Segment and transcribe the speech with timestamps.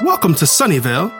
[0.00, 1.10] Welcome to Sunnyvale.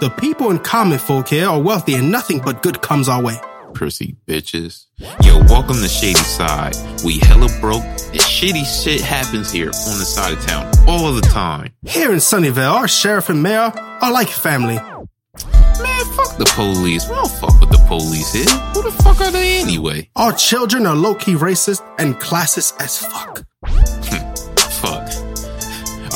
[0.00, 3.38] The people in common folk here are wealthy and nothing but good comes our way.
[3.74, 4.86] Prissy bitches.
[5.22, 6.74] Yo, welcome to Shady Side.
[7.04, 11.20] We hella broke and shitty shit happens here on the side of town all the
[11.22, 11.72] time.
[11.86, 13.72] Here in Sunnyvale, our sheriff and mayor
[14.02, 14.74] are like family.
[14.76, 17.08] Man, fuck the police.
[17.08, 18.44] We don't fuck with the police here.
[18.74, 20.10] Who the fuck are they anyway?
[20.16, 23.44] Our children are low key racist and classist as fuck.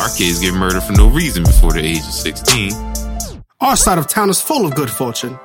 [0.00, 2.72] Our kids get murdered for no reason before the age of 16.
[3.60, 5.38] Our side of town is full of good fortune.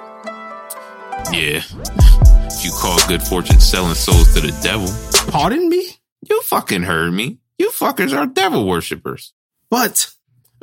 [1.32, 1.62] Yeah.
[1.62, 4.88] If you call good fortune selling souls to the devil,
[5.32, 5.90] Pardon me?
[6.30, 7.40] you fucking heard me.
[7.60, 9.34] You fuckers are devil worshippers.
[9.70, 10.12] But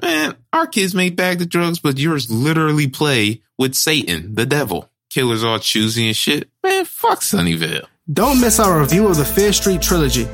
[0.00, 4.90] Man, our kids may bag the drugs, but yours literally play with Satan, the devil.
[5.10, 6.48] Killers all choosy and shit.
[6.64, 7.84] Man, fuck Sunnyvale.
[8.10, 10.24] don't miss our review of the Fear Street trilogy,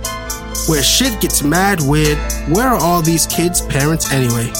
[0.69, 2.19] where shit gets mad weird.
[2.48, 4.52] Where are all these kids' parents anyway?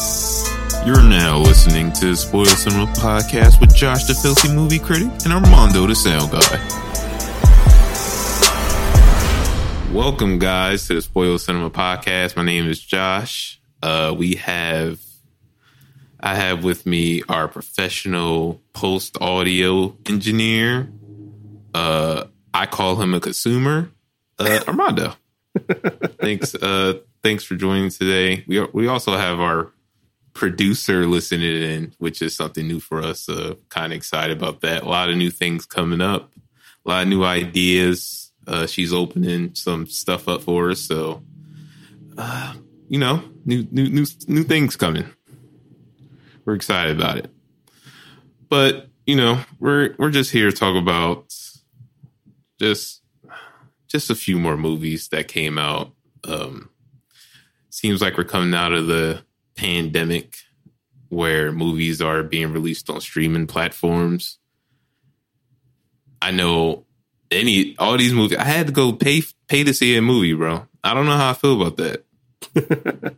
[0.87, 5.33] You're now listening to the Spoiled Cinema podcast with Josh, the filthy movie critic, and
[5.33, 6.59] Armando, the sound guy.
[9.92, 12.36] Welcome, guys, to the Spoiled Cinema podcast.
[12.36, 13.61] My name is Josh.
[13.83, 15.00] Uh, we have,
[16.20, 20.91] I have with me our professional post audio engineer.
[21.75, 23.91] Uh, I call him a consumer,
[24.39, 25.14] uh, Armando.
[26.20, 28.44] thanks, uh, thanks for joining today.
[28.46, 29.72] We we also have our
[30.34, 33.28] producer listening in, which is something new for us.
[33.28, 34.82] Uh, kind of excited about that.
[34.82, 36.32] A lot of new things coming up,
[36.86, 38.32] a lot of new ideas.
[38.46, 41.22] Uh, she's opening some stuff up for us, so
[42.16, 42.54] uh,
[42.88, 45.06] you know, new new new new things coming.
[46.44, 47.30] We're excited about it,
[48.48, 51.34] but you know, we're we're just here to talk about
[52.58, 52.97] just
[53.89, 55.92] just a few more movies that came out.
[56.25, 56.70] Um,
[57.70, 59.22] seems like we're coming out of the
[59.56, 60.36] pandemic
[61.08, 64.39] where movies are being released on streaming platforms.
[66.20, 66.84] I know
[67.31, 68.38] any all these movies.
[68.38, 70.66] I had to go pay pay to see a movie, bro.
[70.84, 72.05] I don't know how I feel about that.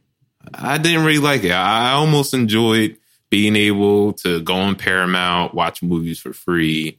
[0.54, 1.52] I didn't really like it.
[1.52, 2.96] I almost enjoyed
[3.28, 6.98] being able to go on Paramount, watch movies for free,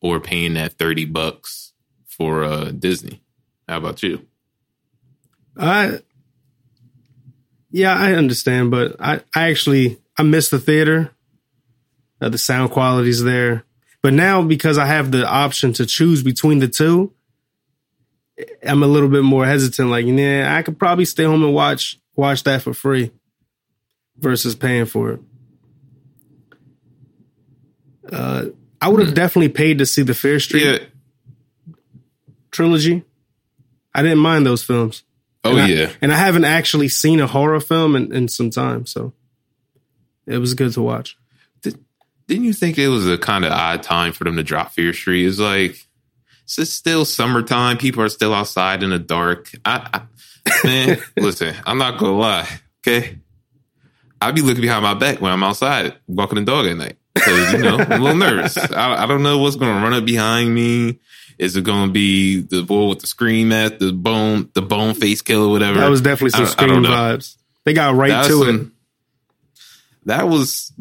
[0.00, 1.61] or paying that thirty bucks
[2.22, 3.20] for uh, Disney.
[3.68, 4.24] How about you?
[5.58, 5.98] I
[7.72, 11.10] yeah, I understand, but I, I actually I miss the theater.
[12.20, 13.64] Uh, the sound quality's there,
[14.02, 17.12] but now because I have the option to choose between the two,
[18.64, 19.88] I'm a little bit more hesitant.
[19.88, 23.10] Like, yeah, I could probably stay home and watch watch that for free
[24.16, 25.20] versus paying for it.
[28.12, 28.44] Uh,
[28.80, 30.78] I would have definitely paid to see the Fear Street Yeah.
[32.52, 33.02] Trilogy.
[33.94, 35.02] I didn't mind those films.
[35.44, 35.90] Oh And I- yeah.
[36.00, 39.12] and I haven't actually seen a horror film in, in some time, so
[40.26, 41.16] it was good to watch.
[42.28, 44.92] Didn't you think it was a kind of odd time for them to drop Fear
[44.94, 45.26] Street?
[45.26, 45.76] It's like
[46.56, 47.76] it's still summertime.
[47.78, 49.50] People are still outside in the dark.
[49.64, 52.48] I, I man, listen, I'm not gonna lie.
[52.86, 53.18] Okay,
[54.20, 57.52] I'd be looking behind my back when I'm outside walking the dog at night because
[57.54, 58.56] you know I'm a little nervous.
[58.72, 61.00] I, I don't know what's gonna run up behind me.
[61.42, 65.22] Is it gonna be the boy with the scream at the bone, the bone face
[65.22, 65.80] killer, whatever?
[65.80, 67.36] That was definitely some I don't- I scream vibes.
[67.64, 68.66] They got right That's to it.
[70.06, 70.72] That was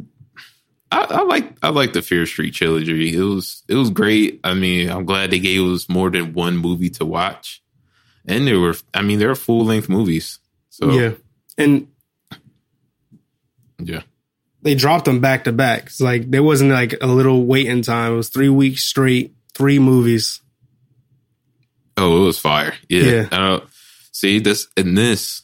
[0.92, 3.16] I, I like I like the Fear Street trilogy.
[3.16, 4.40] It was it was great.
[4.44, 7.62] I mean, I'm glad they gave us more than one movie to watch.
[8.28, 10.38] And they were I mean, they're full length movies.
[10.70, 11.14] So Yeah,
[11.58, 11.88] and
[13.80, 14.02] yeah.
[14.62, 15.88] they dropped them back to back.
[15.88, 18.14] It's like there wasn't like a little waiting time.
[18.14, 20.41] It was three weeks straight, three movies.
[22.02, 22.74] Oh, it was fire.
[22.90, 23.04] Yeah.
[23.04, 23.28] Yeah.
[23.30, 23.64] Don't,
[24.12, 25.44] see this and this.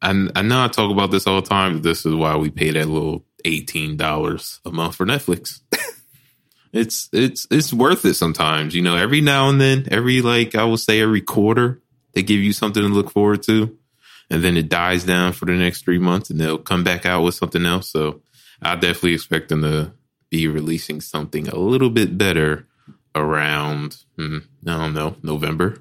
[0.00, 2.50] I, I know I talk about this all the time, but this is why we
[2.50, 5.60] pay that little eighteen dollars a month for Netflix.
[6.72, 8.74] it's it's it's worth it sometimes.
[8.74, 11.82] You know, every now and then, every like I will say every quarter,
[12.14, 13.76] they give you something to look forward to.
[14.30, 17.22] And then it dies down for the next three months and they'll come back out
[17.22, 17.90] with something else.
[17.90, 18.20] So
[18.60, 19.92] I definitely expect them to
[20.28, 22.66] be releasing something a little bit better
[23.14, 25.78] around hmm, I don't know, November.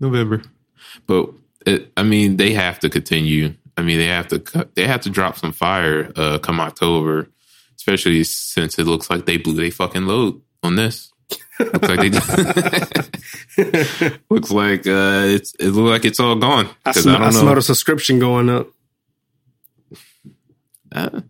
[0.00, 0.42] November.
[1.06, 1.30] But
[1.66, 3.54] it, I mean, they have to continue.
[3.76, 7.28] I mean, they have to they have to drop some fire uh come October,
[7.76, 11.12] especially since it looks like they blew they fucking load on this.
[11.60, 12.10] looks like they
[14.30, 16.68] looks like uh it's it looks like it's all gone.
[16.84, 18.68] I, 'Cause sm- I, don't smell the subscription going up.
[20.92, 21.20] Uh,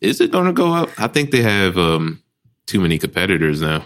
[0.00, 0.90] is it going to go up?
[0.98, 2.22] I think they have um
[2.66, 3.84] too many competitors now.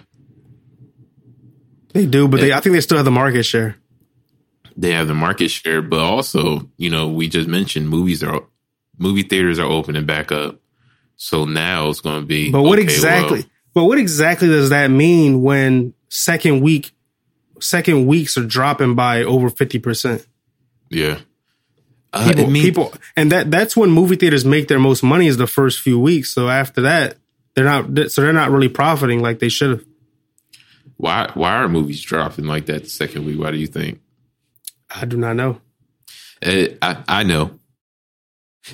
[1.95, 3.77] They do, but they I think they still have the market share.
[4.77, 8.43] They have the market share, but also, you know, we just mentioned movies are
[8.99, 10.59] movie theaters are opening back up.
[11.17, 12.51] So now it's going to be.
[12.51, 13.41] But what okay, exactly?
[13.41, 16.93] well, but what exactly does that mean when second week,
[17.61, 20.27] second weeks are dropping by over fifty percent?
[20.91, 21.19] yeah.
[22.15, 25.39] Uh, People, mean- people, and that that's when movie theaters make their most money is
[25.39, 26.29] the first few weeks.
[26.31, 27.17] So after that,
[27.55, 28.11] they're not.
[28.11, 29.85] So they're not really profiting like they should have.
[30.99, 33.41] why why are movies dropping like that the second week?
[33.41, 34.02] Why do you think?
[34.95, 35.61] I do not know.
[36.45, 37.59] Uh, I I know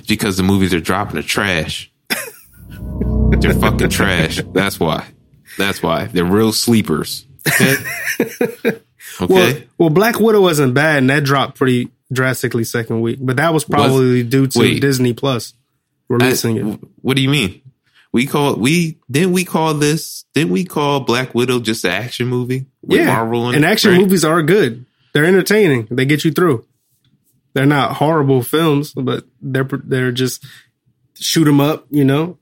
[0.07, 1.91] because the movies are dropping the trash.
[3.39, 4.41] They're fucking trash.
[4.53, 5.05] That's why.
[5.57, 7.25] That's why they're real sleepers.
[7.47, 7.75] Okay.
[9.19, 9.67] Well, Okay?
[9.77, 13.17] well, Black Widow wasn't bad, and that dropped pretty drastically second week.
[13.19, 14.79] But that was probably due to wait.
[14.81, 15.53] Disney Plus
[16.07, 16.79] releasing Uh, it.
[17.01, 17.61] What do you mean?
[18.13, 22.27] We call we didn't we call this didn't we call Black Widow just an action
[22.27, 22.65] movie?
[22.81, 23.99] With Yeah, Marvel and it, action right?
[24.01, 24.85] movies are good.
[25.13, 25.87] They're entertaining.
[25.91, 26.65] They get you through.
[27.53, 30.45] They're not horrible films, but they're they're just
[31.15, 31.85] shoot 'em up.
[31.89, 32.37] You know,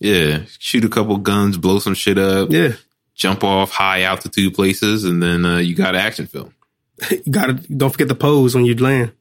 [0.00, 2.72] Yeah, shoot a couple guns, blow some shit up, yeah.
[3.14, 6.52] jump off high altitude places, and then uh, you got an action film.
[7.10, 9.12] You gotta don't forget the pose when you land.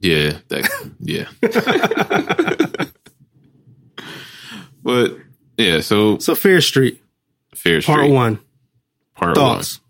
[0.00, 0.68] Yeah, that,
[1.00, 1.28] yeah.
[4.82, 5.16] but
[5.56, 7.00] yeah, so So Fear Street,
[7.54, 8.38] Fair Street, part one.
[9.14, 9.78] part Thoughts?
[9.78, 9.83] one.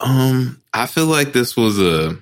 [0.00, 2.18] Um, I feel like this was a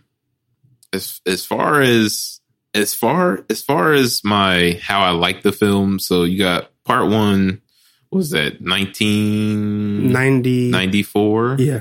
[0.92, 2.40] as as far as
[2.72, 5.98] as far as far as my how I like the film.
[5.98, 7.60] So you got part one.
[8.10, 10.70] Was that nineteen Ninety.
[10.70, 11.56] ninety four?
[11.58, 11.80] Yeah,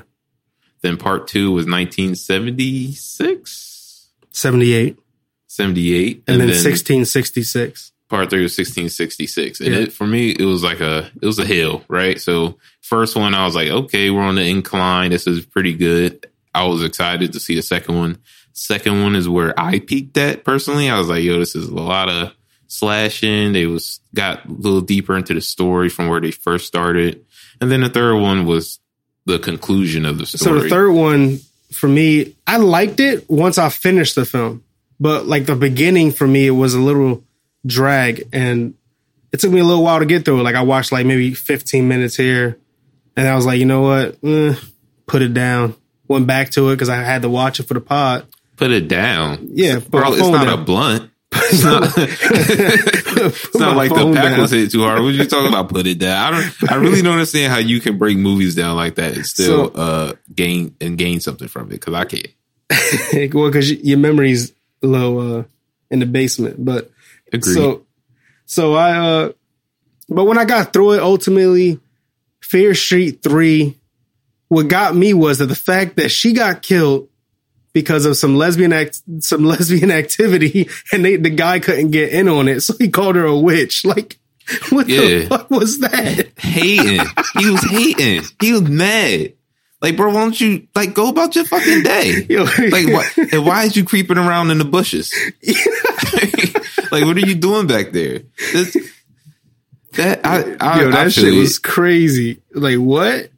[0.81, 4.09] Then part two was nineteen seventy six.
[4.31, 4.97] 78.
[5.47, 7.91] 78 and, then, 1666.
[8.09, 9.81] part three was 1666 and Yeah.
[9.81, 13.33] it for me it was like a it was a hill right so first one
[13.33, 15.11] i was like okay we're on the incline.
[15.11, 16.27] This is pretty good.
[16.53, 18.19] I was excited to see the second one.
[18.53, 20.89] Second one is where i peaked at personally.
[20.89, 22.33] I was like yo this is a lot of
[22.67, 23.53] slashing.
[23.53, 27.25] They was got a little deeper into the story from where they first started.
[27.59, 28.79] And then the third one was
[29.25, 30.59] the conclusion of the story.
[30.59, 31.39] So the third one
[31.73, 34.63] for me, I liked it once I finished the film,
[34.99, 37.23] but like the beginning for me, it was a little
[37.65, 38.75] drag, and
[39.31, 40.43] it took me a little while to get through it.
[40.43, 42.57] Like I watched like maybe 15 minutes here,
[43.15, 44.55] and I was like, you know what, Eh,
[45.07, 45.75] put it down.
[46.07, 48.25] Went back to it because I had to watch it for the pod.
[48.57, 50.59] put it down Yeah, Bro, it's not down.
[50.59, 55.01] a blunt it's not, it's not like the pack was hit too hard.
[55.01, 55.69] What are you talking about?
[55.69, 56.33] Put it down.
[56.33, 56.71] I don't.
[56.71, 59.81] I really don't understand how you can break movies down like that and still So-
[59.81, 61.79] uh, gain and gain something from it.
[61.81, 63.33] Because I can't.
[63.33, 65.43] well, because your memory's low uh,
[65.89, 66.91] in the basement, but
[67.31, 67.53] Agree.
[67.55, 67.83] So,
[68.45, 69.31] so I, uh,
[70.09, 71.79] but when I got through it, ultimately,
[72.43, 73.77] Fear Street 3,
[74.49, 77.09] what got me was that the fact that she got killed
[77.73, 82.27] because of some lesbian act, some lesbian activity and they, the guy couldn't get in
[82.27, 82.61] on it.
[82.61, 83.83] So he called her a witch.
[83.93, 84.19] Like,
[84.71, 84.99] what Yeah.
[84.99, 86.31] the fuck was that?
[86.37, 86.99] hating.
[87.39, 88.23] he was hating.
[88.41, 89.33] He was mad.
[89.81, 92.25] Like, bro, why don't you like go about your fucking day?
[92.29, 93.17] Yo, Like, what?
[93.33, 95.13] And why is you creeping around in the bushes?
[96.91, 98.21] like, what are you doing back there?
[98.51, 98.75] This,
[99.93, 102.41] that I, I, Yo, that feel shit was crazy.
[102.53, 103.29] Like what?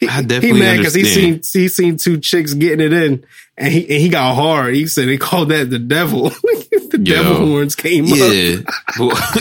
[0.00, 3.24] he, I definitely he mad because he seen he seen two chicks getting it in,
[3.56, 4.74] and he and he got hard.
[4.74, 6.30] He said they called that the devil.
[6.90, 7.22] the Yo.
[7.22, 8.18] devil horns came up.
[8.18, 8.56] Yeah.
[8.98, 9.10] Well,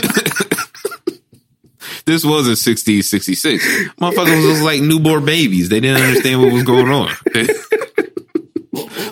[2.06, 3.64] this was in 1666.
[4.00, 5.70] Motherfuckers was like newborn babies.
[5.70, 7.10] They didn't understand what was going on.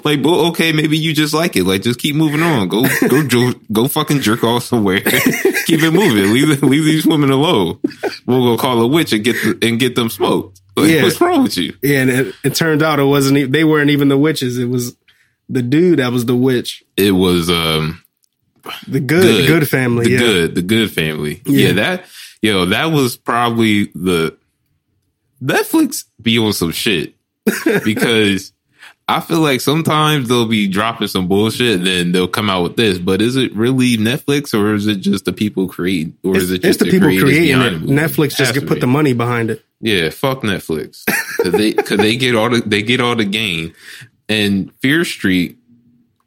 [0.06, 1.64] like, well, okay, maybe you just like it.
[1.66, 2.68] Like, just keep moving on.
[2.68, 5.00] Go, go, jo- go fucking jerk off somewhere.
[5.66, 6.34] keep it moving.
[6.34, 7.80] Leave, leave these women alone.
[8.26, 10.62] We'll go call a witch and get the, and get them smoked.
[10.76, 11.04] Like, Yeah.
[11.04, 11.76] what's wrong with you?
[11.82, 13.38] Yeah, and it, it turned out it wasn't.
[13.38, 14.58] e- They weren't even the witches.
[14.58, 14.96] It was
[15.50, 16.84] the dude that was the witch.
[16.98, 18.04] It was, um,
[18.88, 20.06] The good, the good family.
[20.06, 20.18] the yeah.
[20.20, 21.42] good, the good family.
[21.46, 21.68] Yeah.
[21.68, 21.74] Yeah.
[21.74, 22.06] that
[22.42, 24.38] yo, that was probably the
[25.44, 27.14] Netflix be on some shit
[27.84, 28.53] because
[29.14, 32.76] I feel like sometimes they'll be dropping some bullshit and then they'll come out with
[32.78, 32.98] this.
[32.98, 36.52] But is it really Netflix or is it just the people creating, or It's, is
[36.52, 37.82] it just the people creating it.
[37.84, 39.64] Netflix just put the money behind it.
[39.82, 41.04] Yeah, fuck Netflix.
[41.38, 43.74] 'Cause they cause they get all the they get all the gain.
[44.30, 45.58] And Fear Street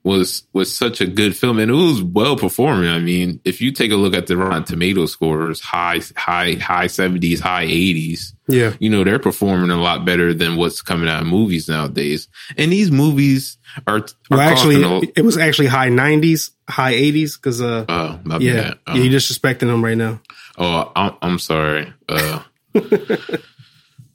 [0.07, 2.89] was was such a good film and it was well performing.
[2.89, 6.87] I mean, if you take a look at the Rotten Tomato scores, high high high
[6.87, 8.75] seventies, high eighties, Yeah.
[8.79, 12.29] you know, they're performing a lot better than what's coming out of movies nowadays.
[12.57, 13.59] And these movies
[13.89, 18.75] are, are Well, actually, it was actually high nineties, high eighties, because uh, oh, yeah,
[18.87, 20.21] yeah, you're disrespecting them right now.
[20.57, 21.93] Oh, I'm, I'm sorry.
[22.09, 22.43] Uh,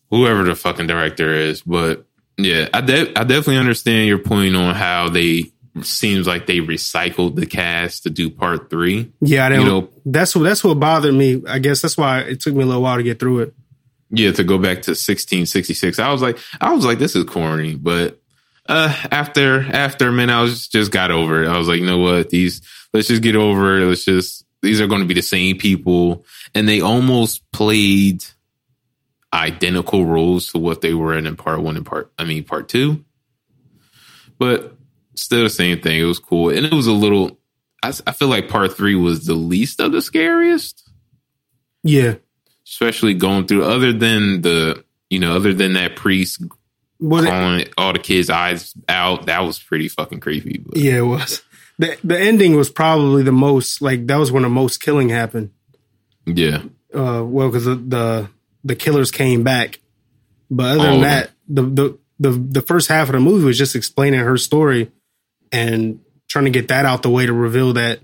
[0.09, 2.05] whoever the fucking director is, but
[2.37, 7.35] yeah, I de- I definitely understand your point on how they seems like they recycled
[7.35, 9.11] the cast to do part three.
[9.21, 9.65] Yeah, I didn't.
[9.65, 11.41] You know- that's what that's what bothered me.
[11.47, 13.53] I guess that's why it took me a little while to get through it.
[14.09, 15.97] Yeah, to go back to 1666.
[15.99, 18.19] I was like, I was like, this is corny, but
[18.67, 21.47] uh after after a minute, I was just, just got over it.
[21.47, 22.29] I was like, you know what?
[22.29, 22.61] These
[22.93, 23.85] let's just get over it.
[23.85, 28.23] Let's just these are going to be the same people, and they almost played
[29.33, 32.67] identical roles to what they were in in part one and part I mean part
[32.69, 33.03] two,
[34.37, 34.75] but
[35.15, 35.99] still the same thing.
[35.99, 37.37] It was cool, and it was a little.
[37.83, 40.87] I, I feel like part three was the least of the scariest
[41.83, 42.15] Yeah.
[42.67, 46.43] especially going through other than the you know other than that priest
[46.99, 47.23] What?
[47.23, 51.01] It, calling all the kids eyes out that was pretty fucking creepy but yeah, it
[51.01, 51.41] was.
[51.79, 55.49] The the ending was probably the most like that was when the most killing happened.
[56.27, 56.61] yeah
[56.93, 58.29] Uh, well, because the, the
[58.63, 59.79] the killers came back,
[60.51, 63.57] but other All than that, the, the the the first half of the movie was
[63.57, 64.91] just explaining her story
[65.51, 67.99] and trying to get that out the way to reveal that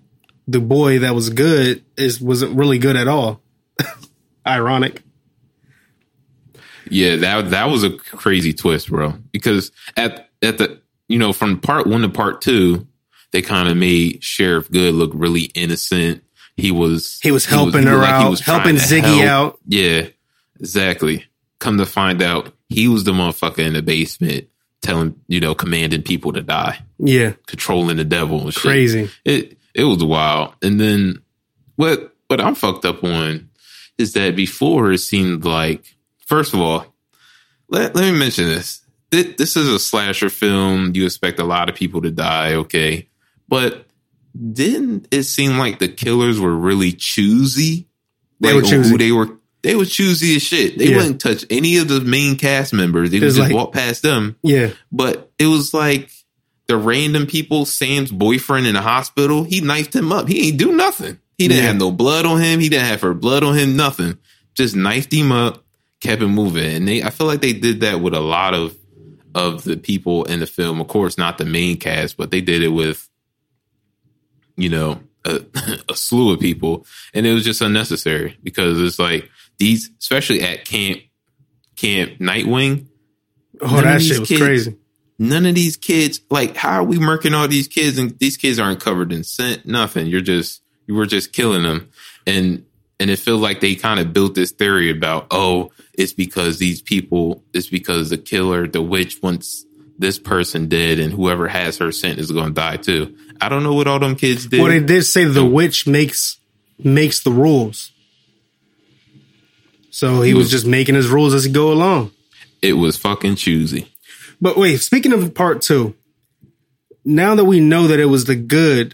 [0.48, 3.42] the boy that was good is wasn't really good at all.
[4.48, 5.02] Ironic.
[6.90, 11.60] yeah that that was a crazy twist bro because at at the you know from
[11.60, 12.88] part one to part two
[13.32, 16.24] they kind of made sheriff good look really innocent
[16.56, 19.54] he was He was helping her looked out, helping Ziggy help.
[19.56, 19.60] out.
[19.68, 20.08] yeah
[20.60, 21.26] exactly
[21.60, 24.48] come to find out he was the motherfucker in the basement
[24.82, 28.62] telling you know commanding people to die Yeah, controlling the devil and shit.
[28.62, 29.10] crazy.
[29.26, 30.54] It it was wild.
[30.62, 31.22] And then
[31.76, 33.50] what what I'm fucked up on
[33.98, 36.94] is that before it seemed like first of all,
[37.70, 38.82] let let me mention this.
[39.12, 40.92] Thi- This is a slasher film.
[40.96, 43.08] You expect a lot of people to die, okay?
[43.48, 43.86] But
[44.36, 47.88] didn't it seem like the killers were really choosy?
[48.40, 48.90] They like were choosy.
[48.92, 49.30] Who they were
[49.68, 50.78] they were choosy as shit.
[50.78, 50.96] They Yeah.
[50.96, 53.10] wouldn't touch any of the main cast members.
[53.10, 56.10] They would just like- walk past them Yeah, but it was like
[56.68, 60.30] the random people, Sam's boyfriend in the hospital, he knifed him up.
[60.30, 61.18] He ain't do nothing.
[61.38, 61.68] He didn't Yeah.
[61.68, 62.62] have no blood on him.
[62.62, 64.18] He didn't have her blood on him, nothing.
[64.56, 65.66] Just knifed him up,
[66.02, 66.64] kept him moving.
[66.76, 68.74] And they I feel like they did that with a lot of
[69.36, 70.80] of the people in the film.
[70.80, 73.08] Of course, not the main cast, but they did it with,
[74.56, 75.42] you know, a,
[75.90, 76.86] a slew of people.
[77.14, 79.30] And it was just unnecessary because it's like
[79.60, 81.02] these, especially at camp
[81.76, 82.88] Camp Nightwing,
[83.62, 84.78] oh, that shit was kids- crazy.
[85.20, 88.60] none of these kids like how are we murking all these kids and these kids
[88.60, 89.66] aren't covered in scent?
[89.66, 90.08] Nothing.
[90.08, 91.90] You're just you were just killing them.
[92.26, 92.66] And
[93.00, 96.82] and it feels like they kind of built this theory about oh it's because these
[96.82, 99.66] people it's because the killer the witch wants
[100.00, 103.16] this person dead and whoever has her scent is going to die too.
[103.40, 104.62] I don't know what all them kids did.
[104.62, 106.40] Well, they did say the witch makes
[106.80, 107.92] makes the rules.
[109.98, 112.12] So he was just making his rules as he go along.
[112.62, 113.88] it was fucking choosy
[114.40, 115.96] But wait, speaking of part two,
[117.04, 118.94] now that we know that it was the good,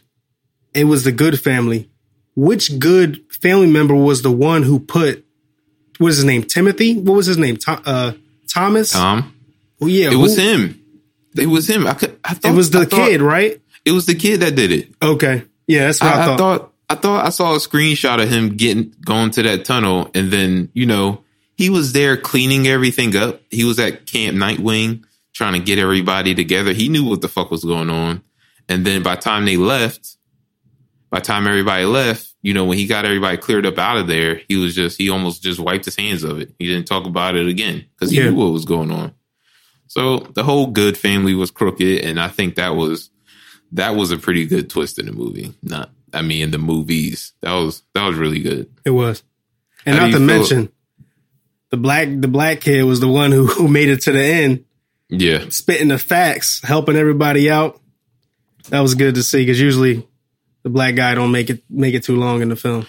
[0.73, 1.89] it was the good family.
[2.35, 5.25] Which good family member was the one who put
[5.99, 6.43] what is his name?
[6.43, 6.97] Timothy?
[6.97, 7.57] What was his name?
[7.65, 8.13] Tho- uh,
[8.47, 8.91] Thomas?
[8.93, 9.35] tom
[9.81, 10.79] Oh yeah, it was him
[11.35, 13.59] it was him i could i thought It was the I thought- kid, right?
[13.83, 16.72] it was the kid that did it Okay, yeah, that's what I, I, I thought.
[16.89, 20.69] I thought I saw a screenshot of him getting going to that tunnel, and then
[20.73, 21.23] you know
[21.55, 23.41] he was there cleaning everything up.
[23.49, 26.73] He was at Camp Nightwing trying to get everybody together.
[26.73, 28.21] He knew what the fuck was going on,
[28.69, 30.17] and then by the time they left,
[31.09, 34.07] by the time everybody left, you know when he got everybody cleared up out of
[34.07, 36.53] there, he was just he almost just wiped his hands of it.
[36.59, 38.25] He didn't talk about it again because he Yeah.
[38.29, 39.13] knew what was going on.
[39.87, 43.09] So the whole good family was crooked, and I think that was
[43.71, 45.53] that was a pretty good twist in the movie.
[45.63, 48.71] Not, I mean, in the movies, that was that was really good.
[48.85, 49.23] It was,
[49.85, 50.71] and How not to mention
[51.71, 54.65] the black the black kid was the one who who made it to the end,
[55.09, 57.79] Yeah, spitting the facts, helping everybody out.
[58.69, 60.07] That was good to see because usually
[60.63, 62.85] the black guy don't make it make it too long in the film.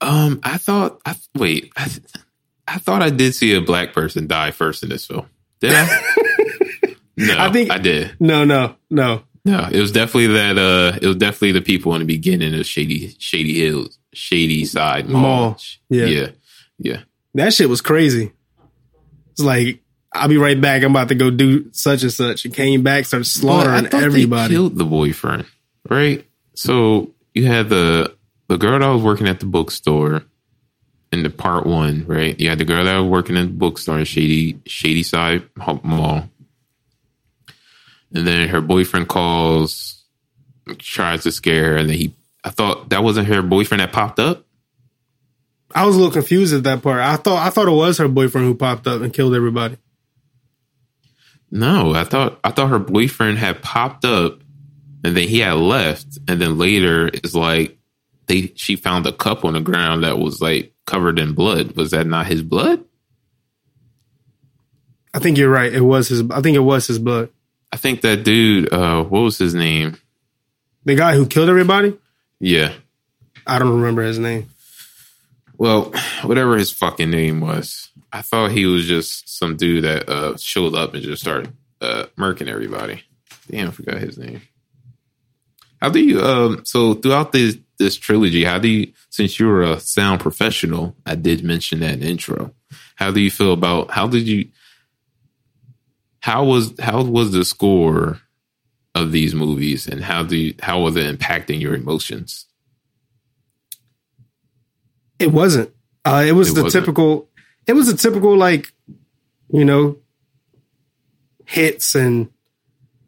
[0.00, 1.90] um, I thought, I wait, I,
[2.66, 5.26] I thought I did see a black person die first in this film.
[5.60, 5.84] Did I?
[7.16, 8.16] no, I think I did.
[8.20, 9.24] No, no, no.
[9.44, 10.58] No, it was definitely that.
[10.58, 15.08] Uh, it was definitely the people in the beginning of Shady Shady Hills, Shady Side
[15.08, 15.22] Mall.
[15.22, 15.56] Mall,
[15.88, 16.06] yeah.
[16.06, 16.28] yeah,
[16.78, 17.00] yeah.
[17.34, 18.32] That shit was crazy.
[19.32, 19.80] It's like
[20.12, 20.82] I'll be right back.
[20.82, 24.48] I'm about to go do such and such, and came back, started slaughtering I everybody.
[24.48, 25.46] They killed the boyfriend,
[25.88, 26.26] right?
[26.54, 28.16] So you had the
[28.48, 30.24] the girl that was working at the bookstore
[31.12, 32.38] in the part one, right?
[32.38, 35.48] You had the girl that was working in the bookstore in Shady Shady Side
[35.82, 36.28] Mall,
[38.12, 40.04] and then her boyfriend calls,
[40.78, 42.14] tries to scare her, and then he.
[42.44, 44.44] I thought that wasn't her boyfriend that popped up.
[45.74, 47.00] I was a little confused at that part.
[47.00, 49.76] I thought I thought it was her boyfriend who popped up and killed everybody.
[51.50, 54.40] No, I thought I thought her boyfriend had popped up
[55.04, 57.78] and then he had left, and then later it's like
[58.26, 61.72] they she found a cup on the ground that was like covered in blood.
[61.76, 62.84] Was that not his blood?
[65.14, 65.72] I think you're right.
[65.72, 66.22] It was his.
[66.30, 67.30] I think it was his blood.
[67.72, 68.72] I think that dude.
[68.72, 69.96] Uh, what was his name?
[70.84, 71.96] The guy who killed everybody.
[72.40, 72.72] Yeah.
[73.46, 74.48] I don't remember his name.
[75.56, 80.36] Well, whatever his fucking name was, I thought he was just some dude that uh,
[80.36, 83.02] showed up and just started uh, murking everybody.
[83.50, 84.42] Damn, I forgot his name.
[85.80, 86.20] How do you?
[86.20, 88.92] Um, so throughout this this trilogy, how do you?
[89.10, 92.52] Since you're a sound professional, I did mention that in intro.
[92.96, 93.90] How do you feel about?
[93.90, 94.48] How did you?
[96.28, 98.20] How was how was the score
[98.94, 102.44] of these movies, and how do you, how was it impacting your emotions?
[105.18, 105.70] It wasn't.
[106.04, 106.84] Uh, it was It the wasn't.
[106.84, 107.28] typical.
[107.66, 108.72] It was a typical like,
[109.50, 109.96] you know,
[111.46, 112.28] hits and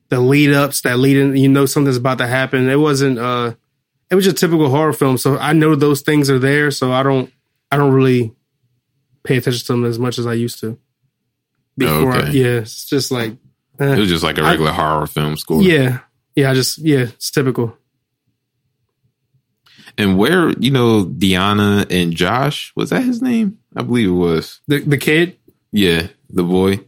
[0.08, 1.36] the lead ups that lead in.
[1.36, 2.68] You know something's about to happen.
[2.68, 3.18] It wasn't.
[3.18, 3.52] uh
[4.10, 5.18] It was just typical horror film.
[5.18, 6.70] So I know those things are there.
[6.70, 7.32] So I don't.
[7.70, 8.32] I don't really
[9.24, 10.78] pay attention to them as much as I used to.
[11.80, 12.30] Before, I, Okay.
[12.38, 13.32] yeah, it's just like,
[13.80, 13.94] eh.
[13.94, 15.62] It was just like a regular horror film score.
[15.62, 16.00] yeah,
[16.36, 16.50] yeah.
[16.50, 17.76] I just yeah, it's typical.
[19.98, 23.58] And where, you know, Deanna and Josh, was that his name?
[23.76, 24.60] I believe it was.
[24.68, 25.36] The the kid,
[25.72, 26.80] Yeah, the boy.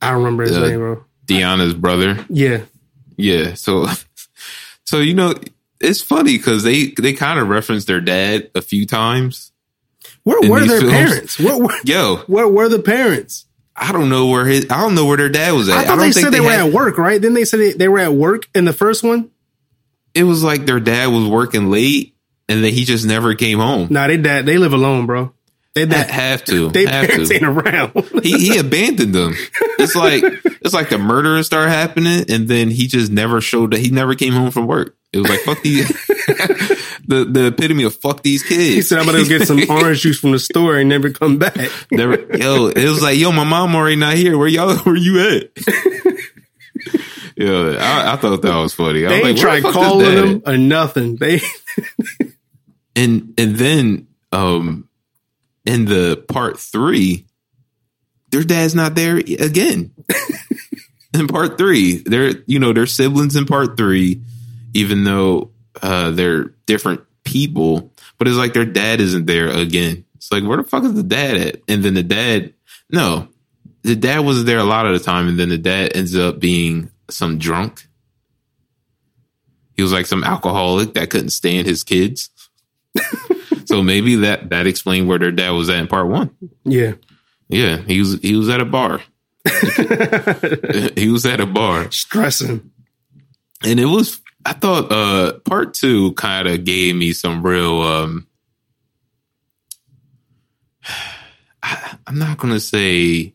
[0.00, 1.04] I don't remember his Uh, name, bro.
[1.26, 2.24] Deanna's brother.
[2.28, 2.62] Yeah,
[3.16, 3.54] Yeah.
[3.54, 3.86] So
[4.84, 5.34] so you know,
[5.80, 9.52] it's funny because they they kind of reference their dad a few times.
[10.22, 10.92] where were their films?
[10.92, 11.38] parents?
[11.40, 13.46] Where, where Yo, where were the parents?
[13.76, 15.76] I don't know where his I don't know where their dad was at.
[15.76, 17.20] I thought don't they said they, were had- at work, right?
[17.20, 19.30] Then they said they, they were at work in the first one.
[20.14, 22.14] it was like their dad was working late
[22.48, 23.88] and then he just never came home.
[23.90, 25.32] Nah, they dad they live alone, bro.
[25.74, 26.68] They dad, have to.
[26.68, 27.34] they have parents to.
[27.36, 27.92] ain't around.
[28.22, 29.34] he he abandoned them.
[29.78, 33.70] It's like it's like the murder started happening, and then he just never showed.
[33.72, 34.94] That he never came home from work.
[35.14, 35.88] It was like fuck these.
[37.12, 38.74] The the epitome of fuck these kids.
[38.74, 41.38] he said I'm gonna go get some orange juice from the store and never come
[41.38, 41.56] back.
[41.90, 44.38] Never, yo, it was like, yo, my mom already not here.
[44.38, 44.76] Where y'all?
[44.78, 45.50] Where you at?
[47.36, 49.04] yo, I, I thought that was funny.
[49.04, 51.16] I They was like, tried calling them or nothing.
[51.16, 51.40] They?
[52.94, 54.88] And and then um,
[55.64, 57.26] in the part three,
[58.30, 59.92] their dad's not there again.
[61.14, 64.22] in part three, they're you know they're siblings in part three,
[64.74, 67.92] even though uh, they're different people.
[68.16, 70.06] But it's like their dad isn't there again.
[70.16, 71.56] It's like where the fuck is the dad at?
[71.68, 72.54] And then the dad,
[72.90, 73.28] no,
[73.82, 75.28] the dad wasn't there a lot of the time.
[75.28, 77.86] And then the dad ends up being some drunk.
[79.76, 82.30] He was like some alcoholic that couldn't stand his kids.
[83.66, 86.30] so maybe that that explained where their dad was at in part one.
[86.64, 86.94] yeah.
[87.48, 89.02] Yeah, he was he was at a bar.
[90.96, 91.90] he was at a bar.
[91.90, 92.70] Stressing.
[93.62, 98.26] and it was i thought uh part two kind of gave me some real um
[101.62, 103.34] I, i'm not gonna say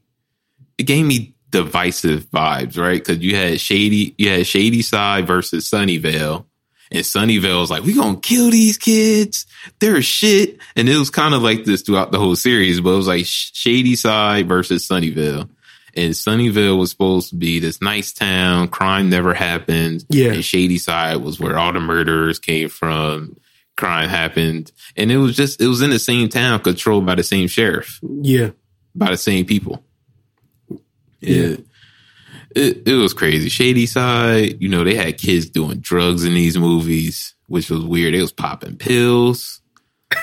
[0.77, 3.03] it gave me divisive vibes right?
[3.03, 6.45] Because you had shady you had shady side versus sunnyvale
[6.91, 9.45] and sunnyvale was like we gonna kill these kids.
[9.79, 10.59] They're shit.
[10.75, 13.25] And it was kind of like this throughout the whole series but it was like
[13.25, 15.49] shady side versus sunnyvale
[15.97, 18.67] and Sunnyvale was supposed to be this nice town.
[18.69, 20.05] Crime never happened.
[20.09, 20.31] Yeah.
[20.33, 23.35] And Shady Side was where all the murderers came from.
[23.75, 24.71] Crime happened.
[24.95, 27.99] And it was just, it was in the same town controlled by the same sheriff,
[28.21, 28.51] Yeah.
[28.95, 29.83] by the same people.
[31.19, 31.35] Yeah.
[31.57, 31.65] It,
[32.55, 33.49] it, it was crazy.
[33.49, 38.13] Shady Side, you know, they had kids doing drugs in these movies, which was weird.
[38.13, 39.61] They was popping pills.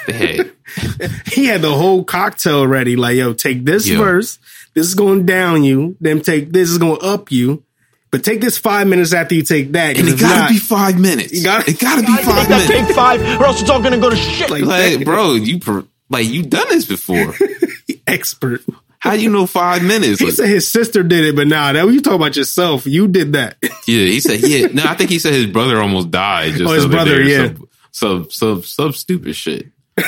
[0.06, 0.52] They had,
[1.26, 2.96] He had the whole cocktail ready.
[2.96, 3.98] Like, yo, take this Yeah.
[3.98, 4.40] first.
[4.74, 5.96] This is going down you.
[6.00, 7.62] Then take this is going up you.
[8.10, 9.98] But take this five minutes after you take that.
[9.98, 11.32] and it gotta not- be five minutes.
[11.32, 12.87] You gotta- it gotta be I five think that minutes.
[12.88, 14.50] take five, or else it's all gonna go to shit.
[14.50, 17.34] like, Like, bro, you per- like you done this before.
[18.06, 18.62] expert.
[18.98, 20.18] How you know five minutes?
[20.20, 22.87] He said his sister did it, but nah, that you talking about yourself.
[22.87, 23.56] You did that.
[23.62, 23.70] yeah,
[24.06, 24.68] he said yeah.
[24.72, 26.52] No, I think he said his brother almost died.
[26.54, 27.48] Just Oh, his brother, yeah.
[27.48, 29.66] Some, some some some stupid shit.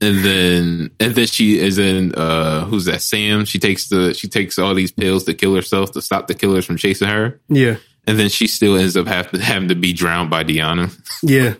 [0.00, 3.02] and then and then she is in uh who's that?
[3.02, 3.44] Sam.
[3.44, 6.64] She takes the she takes all these pills to kill herself to stop the killers
[6.64, 7.40] from chasing her.
[7.48, 7.76] Yeah.
[8.06, 10.90] And then she still ends up have to, having to be drowned by Deanna.
[11.22, 11.54] Yeah.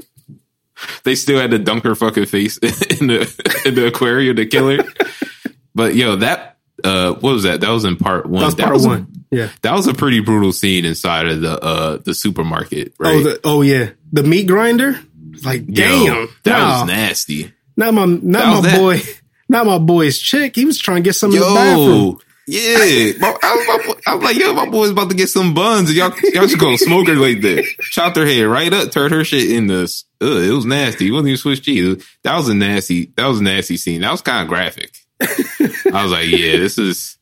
[1.04, 4.70] they still had to dunk her fucking face in the in the aquarium to kill
[4.70, 4.78] her.
[5.74, 7.60] But yo, that uh, what was that?
[7.60, 8.40] That was in part one.
[8.40, 9.06] That was part was a- one.
[9.32, 9.48] Yeah.
[9.62, 12.94] that was a pretty brutal scene inside of the uh the supermarket.
[12.98, 13.14] Right?
[13.14, 13.90] Oh, the, oh yeah.
[14.12, 14.98] The meat grinder.
[15.44, 16.28] Like, Yo, damn.
[16.42, 16.80] that Nah.
[16.80, 17.52] was nasty.
[17.80, 19.00] Not my, not my that- boy,
[19.48, 20.54] not my boy's chick.
[20.54, 22.18] He was trying to get some in the bathroom.
[22.46, 25.88] Yeah, my, I, was, I was like, yo, my boy's about to get some buns,
[25.88, 27.64] and y'all, y'all just go smoke her like that.
[27.80, 30.04] Chopped her head right up, turned her shit in this.
[30.20, 31.08] Ugh, it was nasty.
[31.08, 32.04] It wasn't even Swiss cheese.
[32.24, 33.12] That was a nasty.
[33.16, 34.00] That was a nasty scene.
[34.00, 34.94] That was kind of graphic.
[35.20, 37.16] I was like, yeah, this is.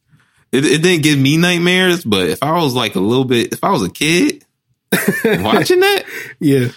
[0.51, 3.63] It, it didn't give me nightmares, but if I was like a little bit, if
[3.63, 4.45] I was a kid
[5.25, 6.05] watching that,
[6.41, 6.69] Yeah.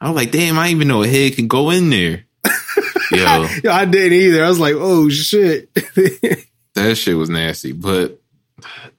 [0.00, 2.24] I was like, damn, I didn't even know a head can go in there.
[3.18, 4.44] Yo, Yeah, I didn't either.
[4.44, 5.72] I was like, oh shit.
[6.74, 7.72] that shit was nasty.
[7.72, 8.20] But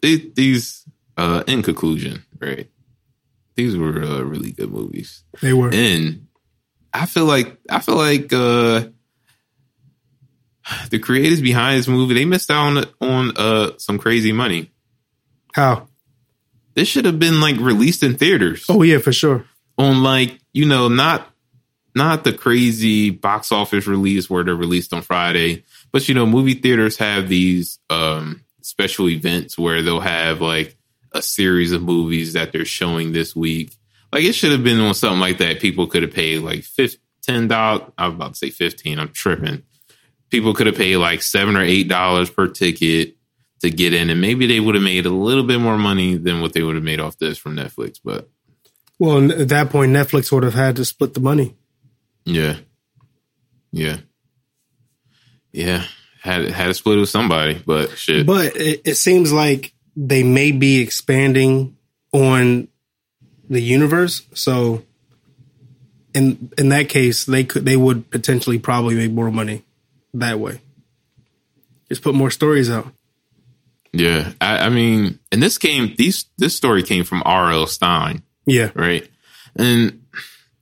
[0.02, 0.86] these, these
[1.18, 2.70] uh, in conclusion, right?
[3.56, 5.74] These were uh, really good movies, they were.
[5.74, 6.28] and
[6.94, 8.88] I feel like I feel like uh,
[10.90, 14.72] the creators behind this movie they missed out on on uh, some crazy money.
[15.54, 15.88] How?
[16.74, 19.46] This should have been like released in theaters Oh yeah, for sure.
[19.78, 21.26] on like you know not
[21.96, 26.56] not the crazy box office release where they're released on Friday, but you know movie
[26.56, 30.76] theaters have these um special events where they'll have like
[31.14, 33.74] a series of movies that they're showing this week.
[34.12, 35.62] Like it should have been on something like that.
[35.62, 37.90] People could have paid like fif- ten dollars.
[37.98, 39.00] I was about to say fifteen.
[39.00, 39.64] I'm tripping.
[40.30, 43.16] People could have paid like seven or eight dollars per ticket
[43.62, 46.42] to get in, and maybe they would have made a little bit more money than
[46.42, 48.00] what they would have made off this from Netflix.
[48.04, 48.30] But
[49.00, 51.56] Well, at that point, Netflix would have had to split the money.
[52.26, 52.58] Yeah.
[53.72, 53.98] Yeah.
[55.52, 55.84] Yeah.
[56.22, 58.26] Had had to split with somebody, but shit.
[58.26, 61.78] But it, it seems like they may be expanding
[62.12, 62.68] on
[63.48, 64.24] the universe.
[64.34, 64.84] So,
[66.16, 69.64] in in that case, they could they would potentially probably make more money
[70.16, 70.62] that way.
[71.90, 72.88] Just put more stories out.
[73.94, 74.32] yeah.
[74.42, 77.68] I, I mean, and this came these this story came from R.L.
[77.68, 79.08] Stine, Yeah, right?
[79.56, 80.02] And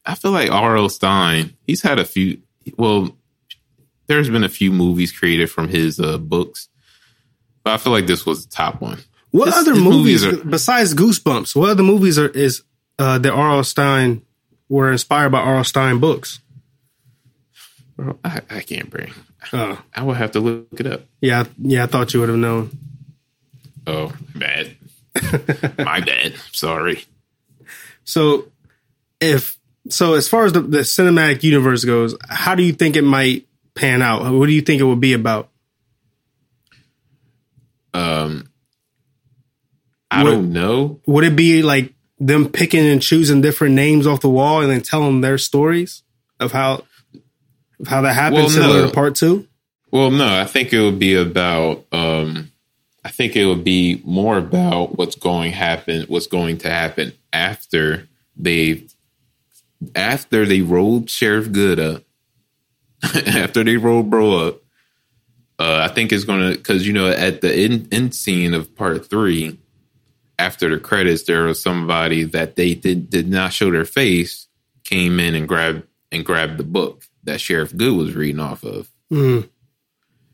[0.06, 0.90] I feel like R.L.
[0.90, 2.42] Stine, he's had a few
[2.78, 3.16] well,
[4.08, 6.70] there's been a few movies created from his uh, books.
[7.64, 9.00] But I feel like this was the top one.
[9.32, 11.56] What His- other movies, movies are- besides Goosebumps?
[11.56, 12.64] What other movies are is
[13.00, 13.64] uh, that R.L.
[13.64, 14.22] Stine
[14.70, 15.64] were inspired by R.L.
[15.64, 16.40] Stine books?
[17.96, 19.14] Bro, I, I can't bring.
[19.52, 21.02] Uh, I would have to look it up.
[21.22, 22.72] yeah, yeah, I thought you would have known.
[23.86, 24.76] Oh, bad.
[25.78, 26.34] My bad.
[26.52, 27.06] Sorry.
[28.04, 28.46] So,
[29.22, 29.58] if
[29.90, 33.48] so, as far as the, the cinematic universe goes, how do you think it might
[33.76, 34.32] pan out?
[34.34, 35.50] What do you think it would be about?
[37.94, 38.50] Um,
[40.10, 41.00] I What- don't know.
[41.06, 44.82] Would it be like them picking and choosing different names off the wall and then
[44.82, 46.04] telling their stories
[46.40, 46.84] of how
[47.80, 48.88] of how that happened, Well, similar no.
[48.88, 49.48] to part two?
[49.92, 51.86] Well, no, I think it would be about.
[51.92, 52.52] Um,
[53.04, 58.08] I think it would be more about what's going happen, what's going to happen after
[58.38, 58.86] they,
[59.96, 62.04] after they rolled Sheriff Goode up,
[63.28, 64.60] after they rolled Bro up.
[65.60, 69.10] Uh, I think it's gonna because you know at the end, end scene of part
[69.10, 69.60] three,
[70.40, 74.48] after the credits, there was somebody that they did did not show their face
[74.84, 78.90] came in and grabbed and grabbed the book that Sheriff Goode was reading off of.
[79.12, 79.48] Mm,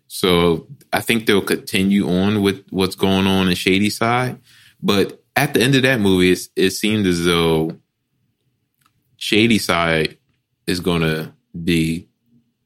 [0.07, 4.39] So I think they'll continue on with what's going on in Shady Side.
[4.81, 7.77] But at the end of that movie, it's, it seemed as though
[9.19, 10.17] Shady Side
[10.65, 12.08] is going to be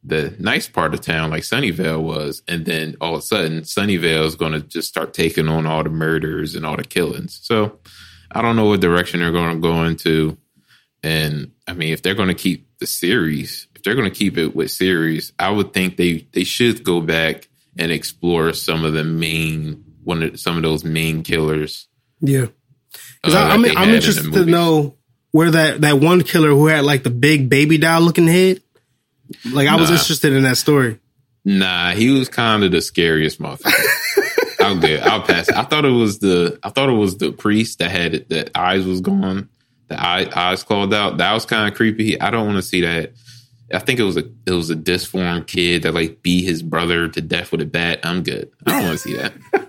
[0.03, 2.43] the nice part of town, like Sunnyvale was.
[2.47, 5.83] And then all of a sudden, Sunnyvale is going to just start taking on all
[5.83, 7.39] the murders and all the killings.
[7.41, 7.79] So
[8.31, 10.37] I don't know what direction they're going to go into.
[11.01, 14.37] And I mean, if they're going to keep the series, if they're going to keep
[14.37, 18.93] it with series, I would think they they should go back and explore some of
[18.93, 21.87] the main one of some of those main killers.
[22.21, 22.47] yeah, uh,
[23.21, 24.95] because that I'm I'm had in interested to know
[25.33, 28.61] where that that one killer who had like the big baby doll looking head.
[29.51, 30.99] Like I was interested in that story.
[31.43, 34.59] Nah, he was kind of the scariest motherfucker.
[34.61, 35.01] I'll good.
[35.01, 35.49] I'll pass.
[35.49, 38.51] I thought it was the I thought it was the priest that had it, that
[38.55, 39.49] eyes was gone,
[39.87, 41.17] the eye, eyes clawed out.
[41.17, 42.21] That was kind of creepy.
[42.21, 43.11] I don't want to see that.
[43.73, 47.07] I think it was a it was a disformed kid that like beat his brother
[47.07, 48.01] to death with a bat.
[48.03, 48.51] I'm good.
[48.65, 49.33] I don't want to see that.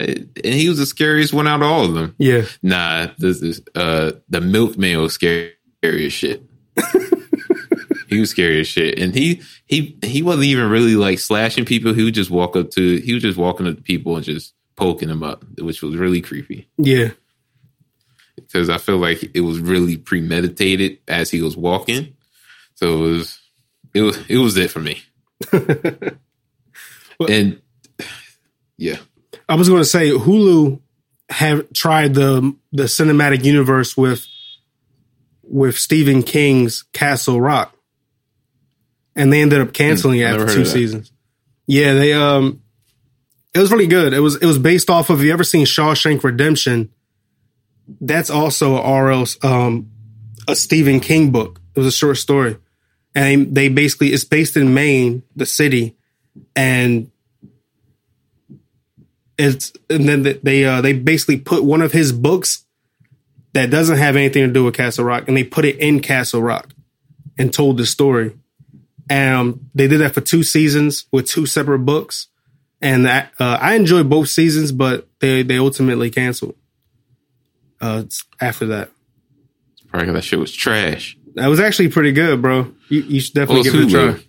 [0.00, 2.14] and he was the scariest one out of all of them.
[2.18, 6.42] Yeah, Nah, this is uh the milkman was scary as shit.
[8.08, 8.98] he was scary as shit.
[8.98, 11.92] And he he he wasn't even really like slashing people.
[11.94, 14.54] He would just walk up to he was just walking up to people and just
[14.76, 16.66] poking them up, which was really creepy.
[16.78, 17.10] yeah,
[18.36, 22.14] Because I feel like it was really premeditated as he was walking.
[22.76, 23.40] So it was
[23.94, 25.02] it was it was it for me.
[27.28, 27.60] and
[28.78, 28.96] yeah.
[29.50, 30.80] I was going to say Hulu
[31.28, 34.24] have tried the the cinematic universe with
[35.42, 37.76] with Stephen King's Castle Rock,
[39.16, 41.10] and they ended up canceling it Hmm, after two seasons.
[41.66, 42.62] Yeah, they um
[43.52, 44.12] It was really good.
[44.12, 45.22] It was it was based off of.
[45.22, 46.90] You ever seen Shawshank Redemption?
[48.00, 49.26] That's also a R.L.
[49.42, 49.90] Um,
[50.46, 51.60] a Stephen King book.
[51.74, 52.56] It was a short story,
[53.16, 55.96] and they basically it's based in Maine, the city,
[56.54, 57.10] and
[59.40, 62.64] it's and then they uh, they basically put one of his books
[63.52, 66.42] that doesn't have anything to do with Castle Rock, and they put it in Castle
[66.42, 66.70] Rock
[67.38, 68.36] and told the story.
[69.08, 72.28] And um, they did that for two seasons with two separate books,
[72.80, 76.54] and that, uh, I enjoyed both seasons, but they they ultimately canceled
[77.80, 78.04] uh,
[78.40, 78.90] after that.
[79.88, 81.16] Probably because that shit was trash.
[81.34, 82.72] That was actually pretty good, bro.
[82.88, 84.24] You, you should definitely Well, give it a try.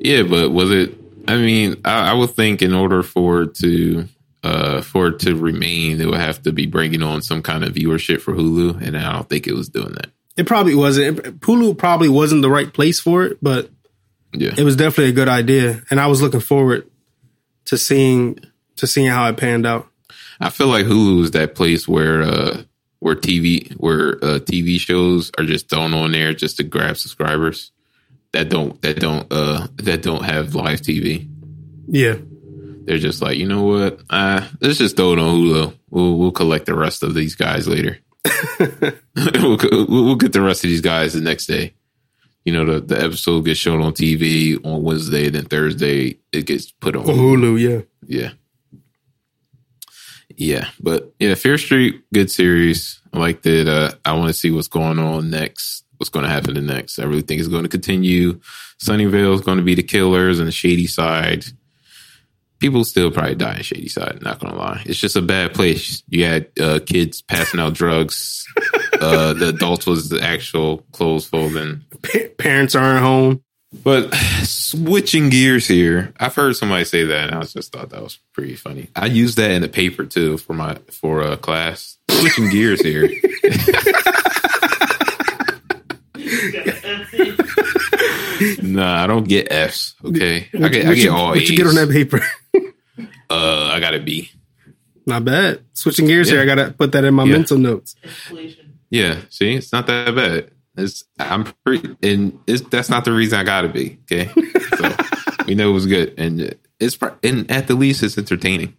[0.00, 0.94] Yeah, but was it?
[1.28, 4.08] I mean, I, I would think in order for it to
[4.42, 7.74] uh for it to remain, they would have to be bringing on some kind of
[7.74, 10.10] viewership for Hulu, and I don't think it was doing that.
[10.36, 11.40] It probably wasn't.
[11.40, 13.70] Hulu probably wasn't the right place for it, but
[14.32, 16.90] Yeah, it was definitely a good idea, and I was looking forward
[17.66, 18.38] to seeing
[18.76, 19.88] to seeing how it panned out.
[20.40, 22.62] I feel like Hulu is that place where uh
[22.98, 27.71] where TV where uh TV shows are just thrown on there just to grab subscribers
[28.32, 31.28] that don't that don't uh that don't have live TV.
[31.88, 32.16] Yeah,
[32.84, 34.00] They're just like, you know what?
[34.08, 35.74] Uh, let's just throw it on Hulu.
[35.90, 37.98] We'll we'll collect the rest of these guys later.
[39.16, 41.74] we'll, we'll get the rest of these guys the next day.
[42.44, 46.72] You know, the, the episode gets shown on TV on Wednesday, then Thursday it gets
[46.72, 47.60] put on on Hulu.
[47.60, 48.30] Yeah, Yeah.
[50.36, 50.68] Yeah.
[50.80, 53.00] But yeah, Fear Street, good series.
[53.12, 53.68] I liked it.
[53.68, 56.98] Uh, I want to see what's going on next, what's going to happen in next.
[56.98, 58.40] I really think it's going to continue.
[58.82, 61.44] Sunnyvale is going to be the killers and the shady side.
[62.58, 64.82] People still probably die in shady side, not gonna lie.
[64.86, 66.04] It's just a bad place.
[66.08, 68.46] You had uh, kids passing out drugs.
[69.00, 71.84] uh, the adults was the actual clothes folding.
[72.02, 73.42] Pa- parents aren't home.
[73.72, 78.18] But switching gears here, I've heard somebody say that, and I just thought that was
[78.32, 78.88] pretty funny.
[78.94, 81.96] I used that in the paper too for my for a class.
[82.10, 83.08] Switching gears here.
[88.74, 89.94] nah, I don't get Fs.
[90.04, 91.50] Okay, I get I What get you, all what A's.
[91.50, 92.20] you get on that paper?
[93.30, 94.28] Uh, I got a B.
[95.06, 95.64] Not bad.
[95.72, 96.34] Switching gears Yeah.
[96.34, 97.32] here, I gotta put that in my Yeah.
[97.32, 97.96] mental notes.
[98.90, 100.50] Yeah, see, it's not that bad.
[100.76, 103.98] It's I'm pretty, and it's that's not the reason I got to be.
[104.02, 104.30] Okay,
[104.76, 104.94] so
[105.46, 108.76] we know it was good, and it's and at the least it's entertaining.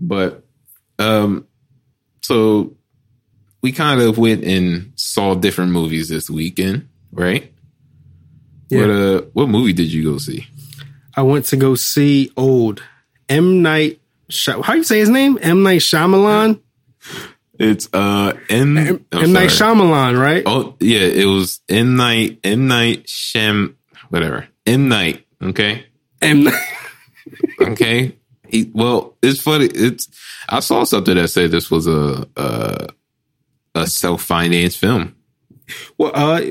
[0.00, 0.42] But
[0.98, 1.46] um,
[2.22, 2.74] so
[3.62, 7.51] we kind of went and saw different movies this weekend, right?
[8.72, 8.80] Yeah.
[8.80, 10.46] What uh, what movie did you go see?
[11.14, 12.82] I went to go see old
[13.28, 14.00] M Night.
[14.46, 15.38] How you say his name?
[15.42, 16.58] M Night Shyamalan.
[17.58, 19.50] It's uh M M, M Night.
[19.50, 20.42] Shyamalan, right?
[20.46, 23.76] Oh yeah, it was M Night M Night Shem
[24.08, 25.26] whatever M Night.
[25.42, 25.84] Okay,
[26.22, 26.66] M Night.
[27.60, 28.16] okay.
[28.48, 29.66] He, well, it's funny.
[29.66, 30.08] It's
[30.48, 32.88] I saw something that said this was a a,
[33.74, 35.14] a self financed film.
[35.98, 36.42] Well, uh,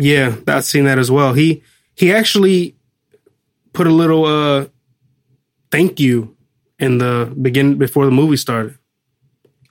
[0.00, 1.32] yeah, I've seen that as well.
[1.34, 1.62] He
[1.94, 2.74] he actually
[3.72, 4.66] put a little uh
[5.70, 6.36] thank you
[6.78, 8.76] in the begin before the movie started.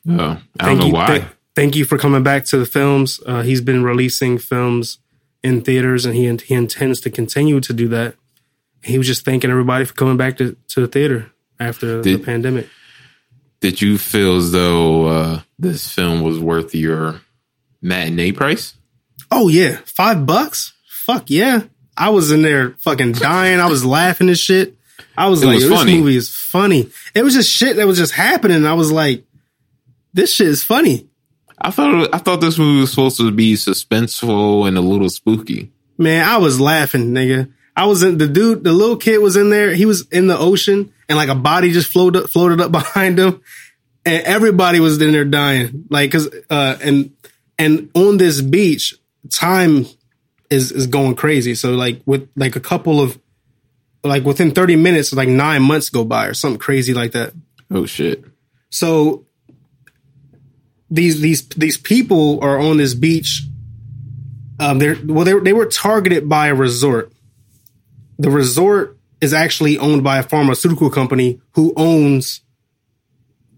[0.08, 1.08] Oh, I don't Thank know you, why.
[1.08, 1.24] th-
[1.56, 3.20] thank you for coming back to the films.
[3.26, 5.00] Uh, he's been releasing films
[5.44, 8.15] in theaters, and he he intends to continue to do that.
[8.84, 12.24] He was just thanking everybody for coming back to, to the theater after Did- the
[12.24, 12.68] pandemic.
[13.60, 17.20] Did you feel as though uh, this film was worth your
[17.82, 18.74] matinee price?
[19.32, 20.74] Oh yeah, five bucks.
[20.88, 21.63] Fuck yeah!
[21.98, 23.60] I was in there fucking dying.
[23.60, 24.76] I was laughing and shit.
[25.18, 26.89] I was It like, was this movie is funny.
[27.13, 28.65] It was just shit that was just happening.
[28.65, 29.26] I was like,
[30.13, 31.08] this shit is funny.
[31.62, 35.72] I thought I thought this movie was supposed to be suspenseful and a little spooky.
[35.98, 37.52] Man, I was laughing, nigga.
[37.76, 39.74] I was in the dude, the little kid was in there.
[39.74, 43.20] He was in the ocean and like a body just floated up, floated up behind
[43.20, 43.42] him.
[44.06, 45.86] And everybody was in there dying.
[45.89, 47.12] Like, cause, uh, and,
[47.58, 48.96] and on this beach,
[49.32, 49.86] time
[50.49, 51.55] is, is going crazy.
[51.55, 53.19] So like with like a couple of,
[54.03, 57.34] like within 30 minutes, like nine months go by or something crazy like that.
[57.71, 58.23] Oh shit!
[58.69, 59.25] So
[60.89, 63.43] these these these people are on this beach.
[64.60, 67.12] Um, they're well, they they were targeted by a resort.
[68.17, 72.41] The resort is actually owned by a pharmaceutical company who owns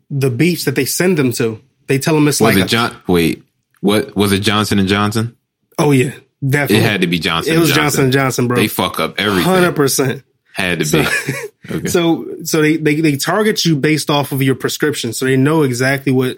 [0.09, 1.61] the beach that they send them to.
[1.87, 3.01] They tell them it's Was like, it a- John?
[3.07, 3.43] Wait,
[3.79, 4.39] what was it?
[4.39, 5.37] Johnson and Johnson?
[5.79, 6.13] Oh yeah,
[6.45, 6.77] definitely.
[6.85, 7.53] It had to be Johnson.
[7.53, 8.57] It was Johnson and Johnson, bro.
[8.57, 9.43] They fuck up everything.
[9.43, 10.23] Hundred percent.
[10.53, 11.09] Had to So, be.
[11.69, 11.87] Okay.
[11.87, 15.61] so, so they, they they target you based off of your prescription, so they know
[15.61, 16.37] exactly what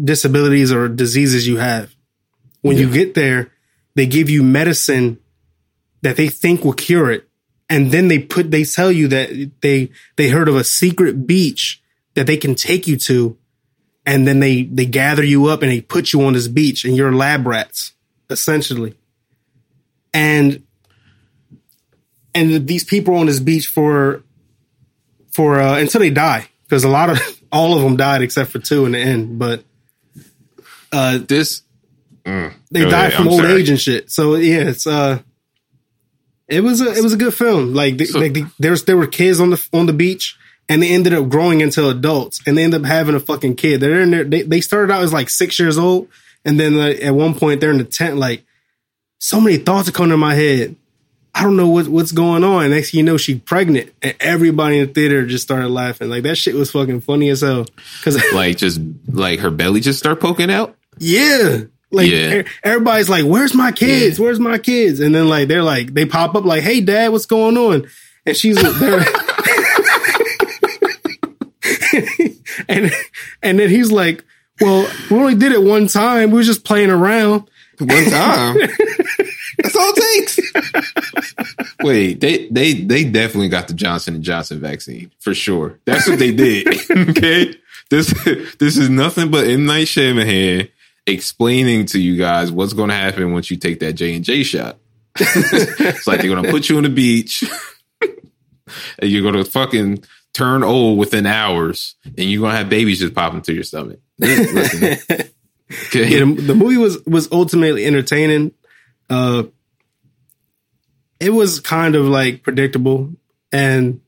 [0.00, 1.94] disabilities or diseases you have.
[2.62, 3.50] When you get there,
[3.96, 5.18] they give you medicine
[6.02, 7.28] that they think will cure it,
[7.68, 11.82] and then they put they tell you that they they heard of a secret beach
[12.14, 13.36] that they can take you to,
[14.06, 16.96] and then they they gather you up and they put you on this beach and
[16.96, 17.92] you're lab rats
[18.32, 18.94] essentially,
[20.12, 20.62] and
[22.34, 24.22] and these people on this beach for
[25.32, 27.18] for uh, until they die because a lot of
[27.52, 29.64] all of them died except for two in the end, but
[30.92, 31.62] uh, This
[32.24, 33.60] they died ahead, from I'm old sorry.
[33.60, 34.10] age and shit.
[34.10, 35.20] So yeah, it's uh,
[36.48, 37.74] it was a it was a good film.
[37.74, 40.36] Like, they, So- like they, there was there were kids on the on the beach,
[40.68, 43.80] and they ended up growing into adults, and they ended up having a fucking kid.
[43.80, 44.24] They're in there.
[44.24, 46.08] They, they started out as like six years old,
[46.44, 48.16] and then like, at one point they're in the tent.
[48.16, 48.44] Like,
[49.18, 50.76] so many thoughts are coming to my head.
[51.34, 52.70] I don't know what what's going on.
[52.70, 56.10] Next thing you know, she's pregnant, and everybody in the theater just started laughing.
[56.10, 57.64] Like that shit was fucking funny as hell.
[57.98, 60.76] Because like just like her belly just start poking out.
[60.98, 61.62] Yeah.
[61.90, 62.42] Like Yeah.
[62.62, 64.18] everybody's like, "Where's my kids?
[64.18, 64.24] Yeah.
[64.24, 67.26] Where's my kids?" And then like they're like, they pop up like, "Hey, Dad, what's
[67.26, 67.86] going on?"
[68.26, 69.00] And she's there,
[72.68, 72.90] and
[73.42, 74.24] and then he's like,
[74.62, 76.30] "Well, we only did it one time.
[76.30, 77.48] We were just playing around."
[77.78, 78.56] One time.
[79.58, 81.74] That's all it takes.
[81.82, 85.78] Wait, they they they definitely got the Johnson and Johnson vaccine for sure.
[85.84, 86.68] That's what they did.
[87.10, 87.54] okay,
[87.90, 88.12] this
[88.58, 90.70] this is nothing but M Night Shyamalan
[91.06, 94.42] explaining to you guys what's going to happen once you take that J and J
[94.42, 94.78] shot.
[95.18, 97.44] it's like they're going to put you on the beach,
[98.00, 103.00] and you're going to fucking turn old within hours, and you're going to have babies
[103.00, 104.00] just popping through your stomach.
[104.18, 104.84] Listen,
[105.86, 106.08] okay.
[106.08, 108.52] Yeah, the, the movie was was ultimately entertaining.
[109.10, 109.44] Uh,
[111.20, 113.12] it was kind of like predictable,
[113.52, 114.00] and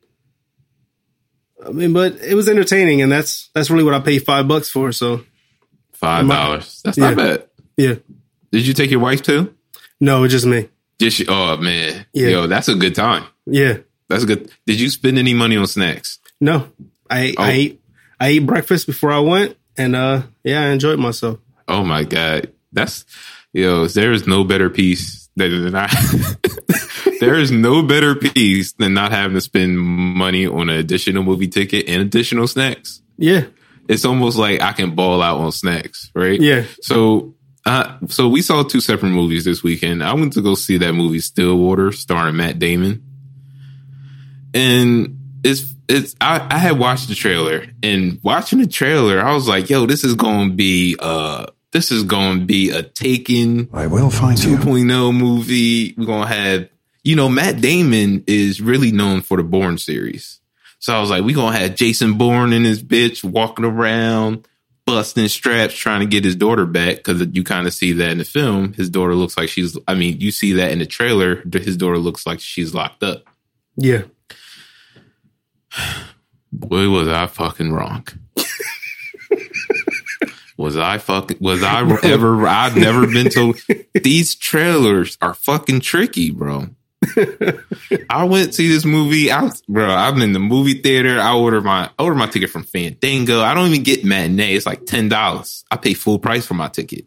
[1.65, 4.69] I mean, but it was entertaining, and that's that's really what I paid five bucks
[4.71, 4.93] for.
[4.93, 5.25] So
[5.93, 6.83] Five dollars.
[6.85, 7.11] That's Yeah.
[7.11, 7.45] not bad.
[7.77, 7.95] yeah,
[8.53, 9.55] Did you take your wife too?
[10.01, 10.69] no, it's just me.
[11.01, 12.29] Just oh man, Yeah.
[12.29, 13.25] yo, that's a good time.
[13.47, 14.51] Yeah, That's a good.
[14.67, 16.19] Did you spend any money on snacks?
[16.41, 16.69] no,
[17.09, 17.43] I Oh.
[17.43, 17.81] I ate
[18.21, 21.39] I ate breakfast before I went, and uh, yeah, I enjoyed myself.
[21.69, 23.05] Oh my god, that's
[23.53, 23.87] yo.
[23.87, 25.89] There is no better piece than I.
[27.21, 31.49] there is no better piece than not having to spend money on an additional movie
[31.49, 33.01] ticket and additional snacks.
[33.17, 33.45] Yeah,
[33.89, 36.41] It's almost like I can ball out on snacks, right?
[36.41, 37.35] yeah, So,
[37.65, 40.03] uh, so we saw two separate movies this weekend.
[40.03, 43.03] I went to go see that movie Stillwater, starring Matt Damon,
[44.53, 46.15] and it's it's.
[46.21, 50.05] I, I had watched the trailer, and watching the trailer, I was like, "Yo, this
[50.05, 54.39] is going to be uh, this is going to be a Taken I will find
[54.39, 54.57] 2.0 you.
[54.57, 55.95] 2.0 movie.
[55.99, 56.69] We're gonna have,
[57.03, 60.41] you know, Matt Damon is really known for the Bourne series.
[60.79, 64.47] So I was like, we gonna have Jason Bourne and his bitch walking around,
[64.87, 67.03] busting straps, trying to get his daughter back.
[67.03, 68.73] Cause you kind of see that in the film.
[68.75, 71.43] His daughter looks like she's, I mean, you see that in the trailer.
[71.53, 73.25] His daughter looks like she's locked up.
[73.77, 74.03] yeah.
[76.53, 78.07] Boy, was I fucking wrong.
[80.57, 83.59] was I fucking, was I ever, I've never been told
[83.95, 86.69] these trailers are fucking tricky, bro.
[88.09, 89.31] I went to see this movie.
[89.31, 91.21] I bro, I'm in the movie theater.
[91.21, 93.41] I order my, I order my ticket from Fandango.
[93.43, 94.55] I don't even get matinee.
[94.55, 95.65] It's like $10.
[95.71, 97.05] I pay full price for my ticket.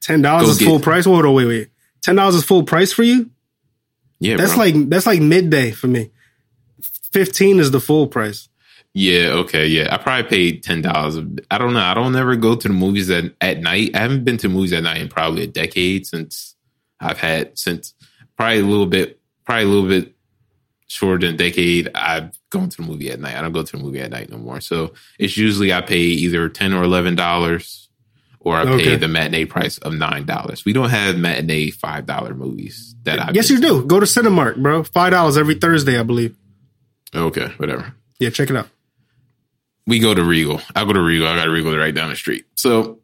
[0.00, 1.04] Ten dollars is full price.
[1.04, 1.68] Hold on, wait, wait.
[2.02, 3.30] Ten dollars is full price for you?
[4.18, 4.64] Yeah, That's bro.
[4.64, 6.10] like that's like midday for me.
[7.12, 8.48] Fifteen is the full price.
[8.94, 9.88] Yeah, okay, yeah.
[9.94, 11.16] I probably paid ten dollars.
[11.50, 11.80] I don't know.
[11.80, 13.90] I don't ever go to the movies at, at night.
[13.94, 16.54] I haven't been to movies at night in probably a decade since
[17.00, 17.94] I've had since
[18.36, 20.14] probably a little bit probably a little bit
[20.88, 21.90] shorter than a decade.
[21.94, 23.34] I've gone to the movie at night.
[23.36, 24.60] I don't go to the movie at night no more.
[24.60, 27.88] So it's usually I pay either ten or eleven dollars
[28.40, 28.84] or I Okay.
[28.84, 30.66] pay the matinee price of nine dollars.
[30.66, 33.84] We don't have matinee five dollar movies that I Yes, you do.
[33.86, 34.82] Go to Cinemark, bro.
[34.82, 36.36] Five dollars every Thursday, I believe.
[37.14, 37.94] Okay, whatever.
[38.18, 38.68] Yeah, check it out.
[39.86, 40.60] we go to Regal.
[40.74, 41.26] I go to Regal.
[41.28, 42.44] I got Regal right down the street.
[42.56, 43.00] So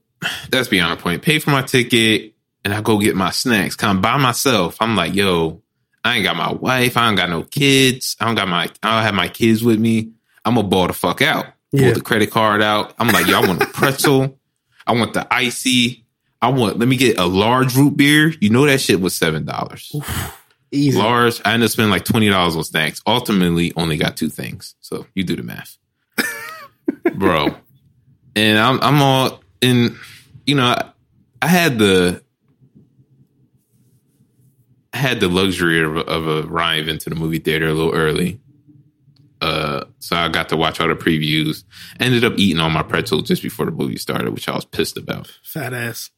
[0.51, 1.23] that's beyond the point.
[1.23, 3.75] Pay for my ticket and I go get my snacks.
[3.77, 4.77] Come by myself.
[4.81, 5.63] I'm like, yo,
[6.05, 6.97] I ain't got my wife.
[6.97, 8.17] I ain't got no kids.
[8.21, 10.13] I don't got my, I don't have my kids with me.
[10.45, 11.47] I'm gonna ball the fuck out.
[11.73, 11.93] Pull Yeah.
[11.93, 12.95] the credit card out.
[12.99, 14.39] I'm like, yo, I want a pretzel.
[14.87, 16.05] I want the icy.
[16.41, 18.33] I want, let me get a large root beer.
[18.41, 19.45] You know that shit was $7.
[20.71, 20.99] Easy.
[20.99, 21.41] Large.
[21.45, 23.01] I ended up spending like twenty dollars on snacks.
[23.07, 24.75] Ultimately, only got two things.
[24.81, 25.79] So you do the math,
[27.15, 27.55] bro.
[28.37, 29.97] And I'm I'm all in.
[30.47, 30.91] You know, I,
[31.43, 32.23] I had the
[34.93, 38.41] I had the luxury of, of arriving into the movie theater a little early.
[39.41, 41.63] Uh, so I got to watch all the previews.
[42.01, 44.97] Ended up eating all my pretzels just before the movie started, which I was pissed
[44.97, 46.11] about Fat ass.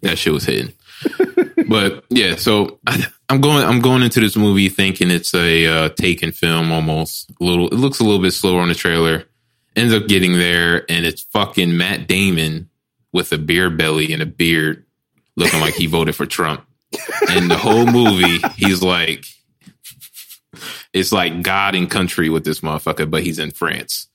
[0.00, 0.72] that shit was hitting.
[1.68, 3.64] But yeah, so I, I'm going.
[3.64, 7.30] I'm going into this movie thinking it's a uh, Taken film almost.
[7.40, 7.68] A little.
[7.68, 9.24] It looks a little bit slower on the trailer.
[9.74, 12.68] Ends up getting there, and it's fucking Matt Damon
[13.12, 14.84] with a beer belly and a beard,
[15.36, 16.66] looking like he voted for Trump.
[17.30, 19.24] And the whole movie, he's like,
[20.92, 24.08] it's like God and country with this motherfucker, but he's in France.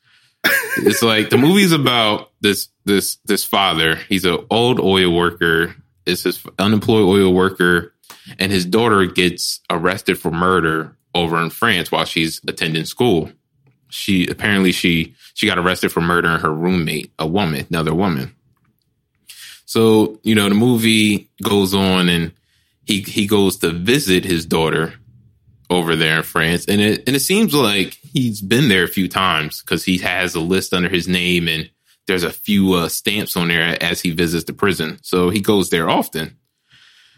[0.77, 3.95] It's like the movie's about this this this father.
[3.95, 5.75] He's an old oil worker.
[6.07, 7.93] It's his unemployed oil worker,
[8.39, 13.31] and his daughter gets arrested for murder over in France while she's attending school.
[13.89, 18.35] She apparently she she got arrested for murdering her roommate, a woman, another woman.
[19.65, 22.33] So you know the movie goes on, and
[22.85, 24.93] he he goes to visit his daughter
[25.69, 29.07] over there in France, and it and it seems like he's been there a few
[29.07, 31.69] times because he has a list under his name, and
[32.07, 34.97] there's a few uh, stamps on there as he visits the prison.
[35.01, 36.37] So he goes there often.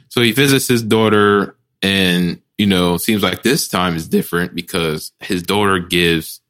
[0.09, 5.11] So he visits his daughter, and you know, seems like this time is different because
[5.19, 6.41] his daughter gives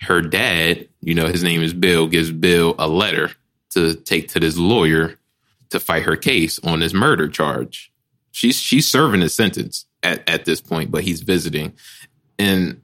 [0.00, 3.30] her dad, you know, his name is Bill, gives Bill a letter
[3.70, 5.16] to take to this lawyer
[5.70, 7.92] to fight her case on this murder charge.
[8.32, 11.72] She's she's serving a sentence at, at this point, but he's visiting.
[12.38, 12.80] And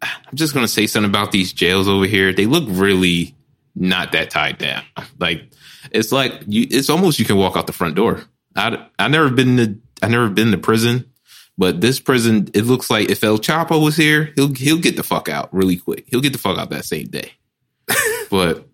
[0.00, 2.32] I'm just gonna say something about these jails over here.
[2.32, 3.34] They look really
[3.80, 4.84] not that tied down.
[5.18, 5.50] Like
[5.90, 8.22] it's like you it's almost you can walk out the front door.
[8.54, 11.10] I I never been to I never been to prison,
[11.58, 15.02] but this prison it looks like if El Chapo was here, he'll he'll get the
[15.02, 16.04] fuck out really quick.
[16.06, 17.32] He'll get the fuck out that same day.
[18.30, 18.68] but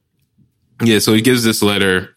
[0.83, 2.17] yeah, so he gives this letter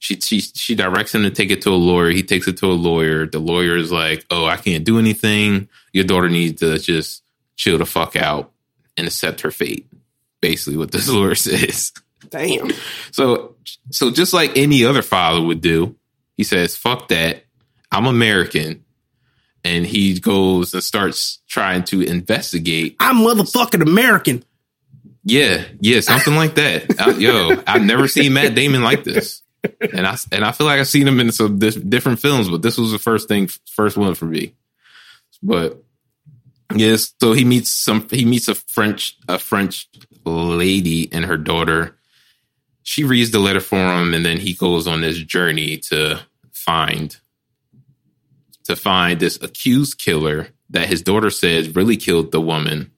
[0.00, 2.10] she she she directs him to take it to a lawyer.
[2.10, 3.26] He takes it to a lawyer.
[3.26, 5.68] The lawyer is like, "Oh, I can't do anything.
[5.92, 7.22] Your daughter needs to just
[7.56, 8.50] chill the fuck out
[8.96, 9.86] and accept her fate."
[10.40, 11.92] Basically, what this lawyer says.
[12.28, 12.70] Damn.
[13.12, 13.56] So
[13.90, 15.96] so just like any other father would do,
[16.36, 17.44] he says, "Fuck that.
[17.90, 18.84] I'm American."
[19.62, 22.96] And he goes and starts trying to investigate.
[22.98, 24.42] I'm motherfucking American.
[25.22, 26.98] Yeah, yeah, something like that.
[26.98, 29.42] I, yo, I've never seen Matt Damon like this
[29.80, 32.78] and I and I feel like I've seen him in some different films, but this
[32.78, 34.54] was the first thing, first one for me.
[35.42, 35.82] But
[36.74, 38.08] yes, so he meets some.
[38.10, 39.88] He meets a French a French
[40.24, 41.96] lady and her daughter.
[42.82, 46.20] She reads the letter for him, and then he goes on this journey to
[46.52, 47.16] find
[48.64, 52.92] to find this accused killer that his daughter says really killed the woman,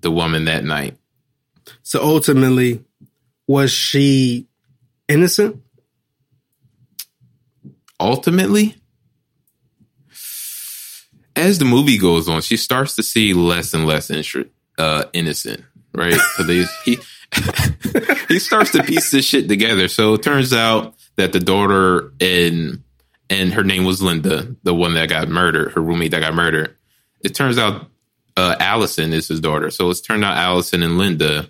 [0.00, 0.96] the woman that night.
[1.82, 2.82] So ultimately,
[3.46, 4.46] was she
[5.08, 5.62] innocent?
[7.98, 8.76] Ultimately,
[11.36, 14.10] as the movie goes on, she starts to see less and less
[14.78, 16.18] uh, innocent, right?
[16.36, 16.98] So they, he
[18.28, 19.88] he starts to piece this shit together.
[19.88, 22.82] So it turns out that the daughter and
[23.28, 26.76] and her name was Linda, the one that got murdered, her roommate that got murdered.
[27.22, 27.86] It turns out
[28.36, 29.70] uh, Allison is his daughter.
[29.70, 31.48] So it's turned out Allison and Linda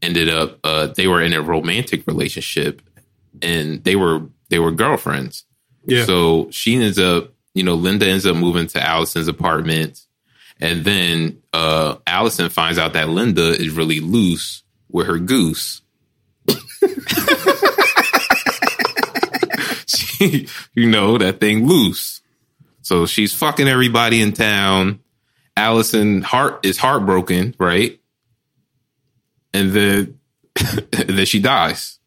[0.00, 2.82] ended up uh, they were in a romantic relationship
[3.42, 5.44] and they were they were girlfriends.
[5.84, 6.04] Yeah.
[6.04, 10.00] So she ends up, you know, Linda ends up moving to Allison's apartment.
[10.60, 15.82] And then uh Allison finds out that Linda is really loose with her goose.
[19.86, 22.22] she, you know, that thing loose.
[22.82, 25.00] So she's fucking everybody in town.
[25.56, 28.00] Allison heart is heartbroken, right?
[29.52, 30.18] And then
[30.56, 31.98] and then she dies.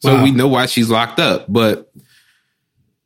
[0.00, 0.24] So wow.
[0.24, 1.46] we know why she's locked up.
[1.48, 1.92] But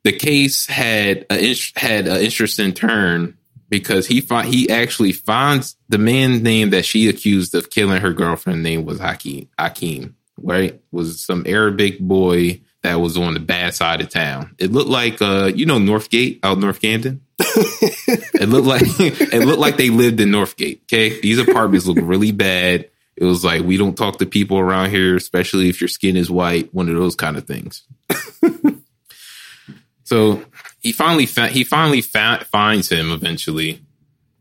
[0.03, 3.36] the case had a had an interesting turn
[3.69, 8.13] because he find, he actually finds the man's name that she accused of killing her
[8.13, 10.79] girlfriend name was Hakeem Hakeem, right?
[10.91, 14.55] Was some Arabic boy that was on the bad side of town.
[14.57, 17.21] It looked like uh you know Northgate out North Camden.
[17.39, 20.81] it looked like it looked like they lived in Northgate.
[20.83, 21.19] Okay.
[21.21, 22.89] These apartments look really bad.
[23.15, 26.29] It was like we don't talk to people around here, especially if your skin is
[26.29, 26.73] white.
[26.73, 27.83] One of those kind of things.
[30.03, 30.43] so
[30.79, 33.81] he finally fa- he finally fa- finds him eventually,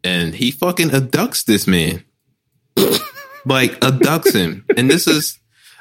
[0.04, 2.04] and he fucking abducts this man,
[3.46, 4.64] like abducts him.
[4.76, 5.38] And this is,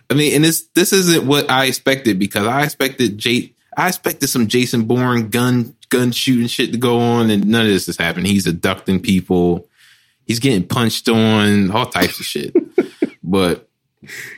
[0.09, 3.55] I mean, and this this isn't what I expected because I expected Jake.
[3.77, 7.71] I expected some Jason Bourne gun gun shooting shit to go on, and none of
[7.71, 8.31] this is happening.
[8.31, 9.67] He's abducting people.
[10.25, 12.55] He's getting punched on, all types of shit.
[13.27, 13.67] But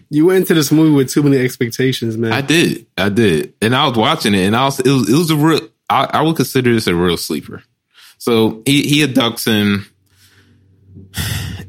[0.10, 2.32] you went into this movie with too many expectations, man.
[2.32, 5.18] I did, I did, and I was watching it, and I was it was, it
[5.18, 5.60] was a real.
[5.90, 7.64] I, I would consider this a real sleeper.
[8.18, 9.86] So he he abducts him,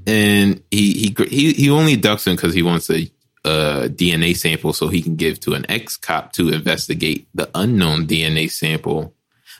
[0.07, 3.11] and he he he he only abducts him because he wants a,
[3.45, 8.07] a DNA sample so he can give to an ex cop to investigate the unknown
[8.07, 9.14] DNA sample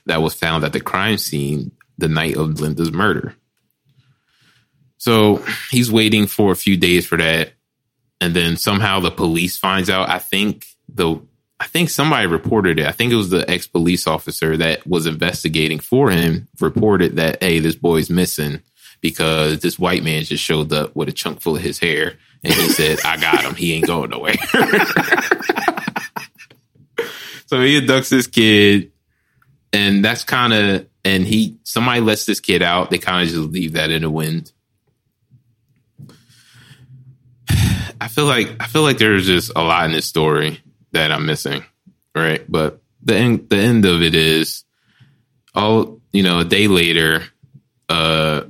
[0.07, 3.35] that was found at the crime scene the night of Linda's murder.
[4.97, 7.53] So he's waiting for a few days for that.
[8.21, 10.09] And then somehow the police finds out.
[10.09, 11.21] I think the
[11.61, 12.87] I think somebody reported it.
[12.87, 17.43] I think it was the ex police officer that was investigating for him reported that,
[17.43, 18.63] hey, this boy's missing
[19.01, 22.55] because this white man just showed up with a chunk full of his hair and
[22.55, 23.57] he said, I got him.
[23.57, 24.35] He ain't going nowhere.
[27.47, 28.93] so he abducts this kid
[29.73, 32.91] and that's kind of, and he, somebody lets this kid out.
[32.91, 34.53] They kind of just leave that in the wind.
[38.01, 40.61] I feel like, I feel like there's just a lot in this story
[40.93, 41.65] that I'm missing,
[42.15, 42.45] right?
[42.51, 44.65] But the end, the end of it is,
[45.55, 47.23] all you know, a day later,
[47.89, 48.43] uh,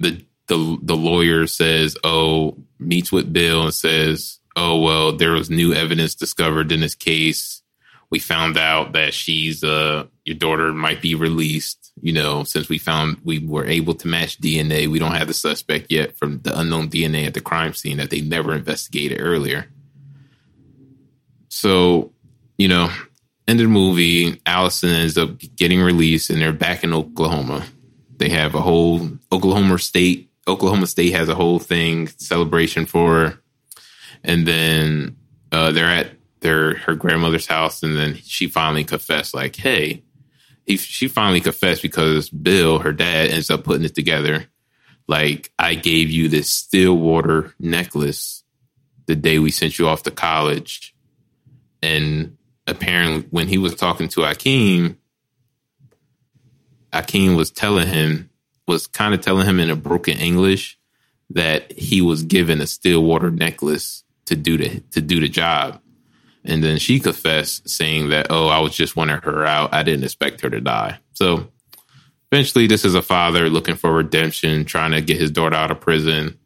[0.00, 5.50] the the the lawyer says, "Oh," meets with Bill and says, "Oh well, there was
[5.50, 7.62] new evidence discovered in this case.
[8.10, 11.92] We found out that she's uh your daughter might be released.
[12.00, 15.34] You know, since we found we were able to match DNA, we don't have the
[15.34, 19.66] suspect yet from the unknown DNA at the crime scene that they never investigated earlier."
[21.58, 22.12] So,
[22.56, 22.88] you know,
[23.48, 27.66] end of the movie, Allison ends up getting released and they're back in Oklahoma.
[28.16, 33.38] They have a whole Oklahoma State, Oklahoma State has a whole thing celebration for her.
[34.22, 35.16] And then
[35.50, 40.04] uh, they're at their her grandmother's house, and then she finally confessed, like, "Hey,"
[40.64, 44.46] he, she finally confessed because Bill, her dad, ends up putting it together.
[45.08, 48.44] Like, I gave you this Stillwater necklace
[49.06, 50.94] the day we sent you off to college,
[51.82, 54.96] and apparently, when he was talking to Akeem,
[56.92, 58.30] Akeem was telling him,
[58.66, 60.78] was kind of telling him in a broken English
[61.30, 65.80] that he was given a Stillwater necklace to do the to do the job.
[66.44, 69.74] And then she confessed, saying that, "Oh, I was just wanting her out.
[69.74, 71.50] I didn't expect her to die." So
[72.32, 75.80] eventually, this is a father looking for redemption, trying to get his daughter out of
[75.80, 76.38] prison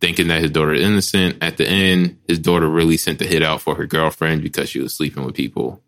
[0.00, 1.42] thinking that his daughter is innocent.
[1.42, 4.80] At the end, his daughter really sent the hit out for her girlfriend because she
[4.80, 5.82] was sleeping with people,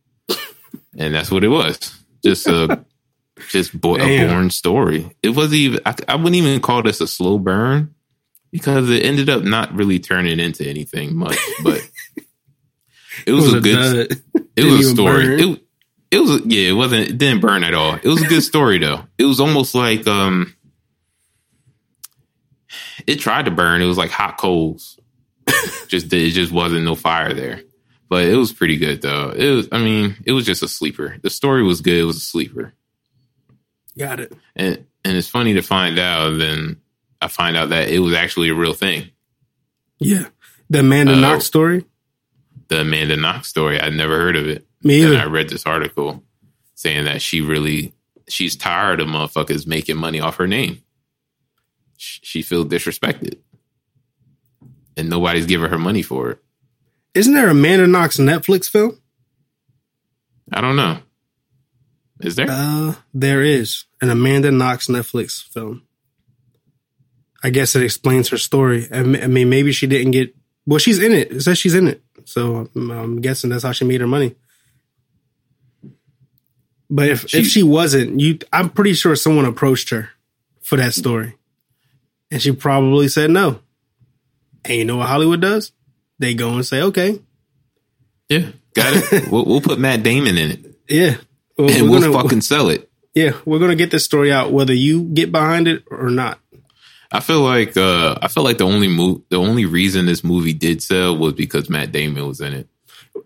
[0.96, 2.02] and that's what it was.
[2.24, 2.84] Just a
[3.50, 5.16] just bo- a boring story.
[5.22, 5.80] It wasn't even.
[5.84, 7.94] I, I, wouldn't even call this a slow burn
[8.50, 11.38] because it ended up not really turning into anything much.
[11.62, 11.88] But
[13.26, 14.22] it was, it was a, a good.
[14.56, 15.42] It was a story.
[15.42, 15.62] It,
[16.10, 16.70] it was yeah.
[16.70, 17.10] It wasn't.
[17.10, 17.94] It didn't burn at all.
[17.94, 19.02] It was a good story though.
[19.18, 20.55] It was almost like um
[23.06, 23.82] it tried to burn.
[23.82, 24.98] It was like hot coals.
[25.88, 27.62] just it just wasn't no fire there.
[28.08, 29.30] But it was pretty good though.
[29.30, 31.16] It was I mean, it was just a sleeper.
[31.22, 32.74] The story was good, it was a sleeper.
[33.98, 34.32] Got it.
[34.54, 36.80] And and it's funny to find out then
[37.20, 39.10] I find out that it was actually a real thing.
[39.98, 40.26] Yeah.
[40.68, 41.84] The Amanda uh, Knox story?
[42.68, 43.80] The Amanda Knox story.
[43.80, 44.66] I'd never heard of it.
[44.82, 45.14] Me either.
[45.14, 46.22] And I read this article
[46.74, 47.94] saying that she really
[48.28, 50.82] she's tired of motherfuckers making money off her name
[51.96, 53.38] she feels disrespected,
[54.96, 56.42] and nobody's giving her money for it.
[57.14, 59.00] Isn't there a Amanda Knox Netflix film?
[60.52, 60.98] I don't know.
[62.20, 62.46] Is there?
[62.48, 65.82] Uh, there is an Amanda Knox Netflix film.
[67.42, 68.88] I guess it explains her story.
[68.90, 70.34] I mean, maybe she didn't get.
[70.66, 71.30] Well, she's in it.
[71.30, 74.34] It says she's in it, so I'm guessing that's how she made her money.
[76.88, 80.10] But if she, if she wasn't, you, I'm pretty sure someone approached her
[80.62, 81.34] for that story.
[82.30, 83.60] And she probably said no.
[84.64, 85.72] And you know what Hollywood does?
[86.18, 87.20] They go and say, okay.
[88.28, 89.28] Yeah, got it.
[89.30, 90.78] we'll, we'll, put Matt Damon in it.
[90.88, 91.16] Yeah.
[91.56, 92.90] Well, and we'll gonna, fucking sell it.
[93.14, 96.38] Yeah, we're gonna get this story out whether you get behind it or not.
[97.10, 100.52] I feel like uh I feel like the only move the only reason this movie
[100.52, 102.68] did sell was because Matt Damon was in it.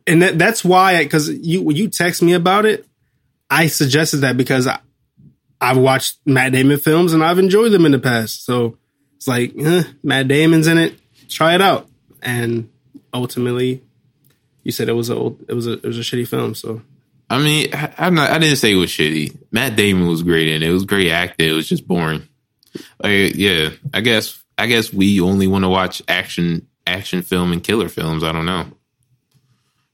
[0.07, 2.86] And that, that's why because you when you text me about it,
[3.48, 4.78] I suggested that because I,
[5.61, 8.44] I've watched Matt Damon films and I've enjoyed them in the past.
[8.44, 8.78] So
[9.20, 10.98] it's like eh, Matt Damon's in it.
[11.28, 11.86] Try it out.
[12.22, 12.70] And
[13.12, 13.82] ultimately,
[14.62, 15.14] you said it was a
[15.46, 16.54] it was a it was a shitty film.
[16.54, 16.80] So
[17.28, 18.30] I mean, I, I'm not.
[18.30, 19.36] I didn't say it was shitty.
[19.50, 20.70] Matt Damon was great in it.
[20.70, 21.50] It was great acting.
[21.50, 22.26] It was just boring.
[23.02, 27.62] Like, yeah, I guess I guess we only want to watch action action film and
[27.62, 28.24] killer films.
[28.24, 28.68] I don't know,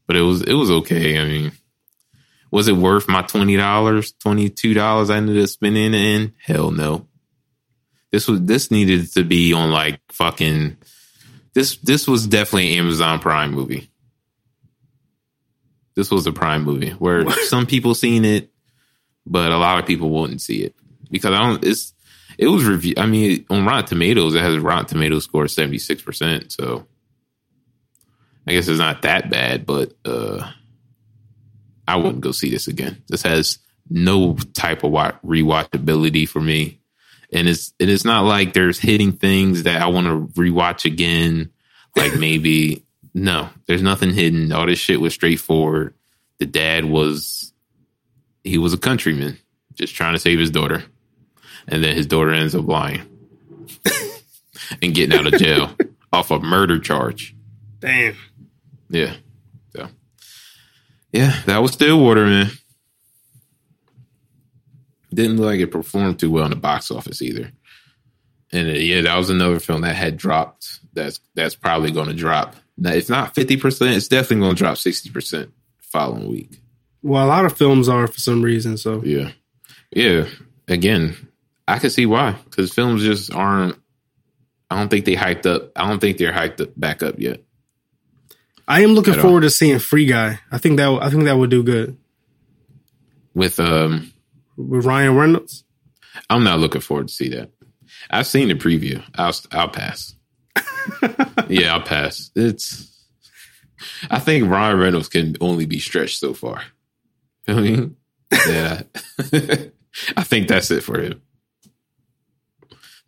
[0.06, 1.18] but it was it was okay.
[1.18, 1.52] I mean,
[2.52, 6.32] was it worth my twenty dollars, twenty two dollars I ended up spending in?
[6.38, 7.05] Hell no.
[8.12, 10.76] This was this needed to be on like fucking
[11.54, 13.90] this this was definitely an Amazon Prime movie.
[15.94, 17.38] This was a Prime movie where what?
[17.48, 18.50] some people seen it,
[19.24, 20.74] but a lot of people wouldn't see it
[21.10, 21.64] because I don't.
[21.64, 21.94] It's
[22.38, 22.94] it was review.
[22.98, 26.52] I mean, on Rotten Tomatoes, it has a Rotten Tomatoes score seventy six percent.
[26.52, 26.86] So
[28.46, 30.50] I guess it's not that bad, but uh
[31.88, 33.02] I wouldn't go see this again.
[33.08, 36.80] This has no type of wa- rewatchability for me.
[37.32, 41.50] And it's it's not like there's hitting things that I want to rewatch again.
[41.94, 44.52] Like maybe no, there's nothing hidden.
[44.52, 45.94] All this shit was straightforward.
[46.38, 47.52] The dad was
[48.44, 49.38] he was a countryman,
[49.74, 50.84] just trying to save his daughter,
[51.66, 53.02] and then his daughter ends up lying
[54.82, 55.74] and getting out of jail
[56.12, 57.34] off a murder charge.
[57.80, 58.16] Damn.
[58.88, 59.14] Yeah.
[59.74, 59.88] So,
[61.12, 62.50] yeah, that was Stillwater, man.
[65.12, 67.52] Didn't look like it performed too well in the box office either.
[68.52, 70.80] And uh, yeah, that was another film that had dropped.
[70.92, 72.56] That's that's probably going to drop.
[72.76, 73.96] Now, it's not fifty percent.
[73.96, 76.60] It's definitely going to drop sixty percent following week.
[77.02, 78.76] Well, a lot of films are for some reason.
[78.76, 79.30] So Yeah,
[79.94, 80.26] yeah.
[80.68, 81.16] Again,
[81.68, 83.76] I can see why because films just aren't.
[84.70, 85.70] I don't think they hyped up.
[85.76, 87.42] I don't think they're hyped up, back up yet.
[88.66, 89.26] I am looking At all.
[89.26, 90.40] forward to seeing Free Guy.
[90.50, 91.96] I think that I think that would do good
[93.32, 94.12] With um,
[94.56, 95.64] with Ryan Reynolds.
[96.30, 97.50] I'm not looking forward to see that.
[98.10, 99.02] I've seen the preview.
[99.14, 100.14] I'll I'll pass.
[101.48, 102.30] yeah, I'll pass.
[102.34, 102.92] It's.
[104.10, 106.62] I think Ryan Reynolds can only be stretched so far.
[107.46, 107.96] You know what I mean,
[108.48, 108.82] yeah.
[110.16, 111.22] I think that's it for him.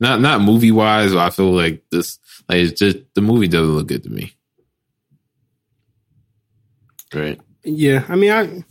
[0.01, 1.14] Not not movie wise.
[1.14, 2.18] I feel like this.
[2.49, 4.34] Like it's just the movie doesn't look good to me.
[7.12, 7.40] Right.
[7.64, 8.64] Yeah, I mean, I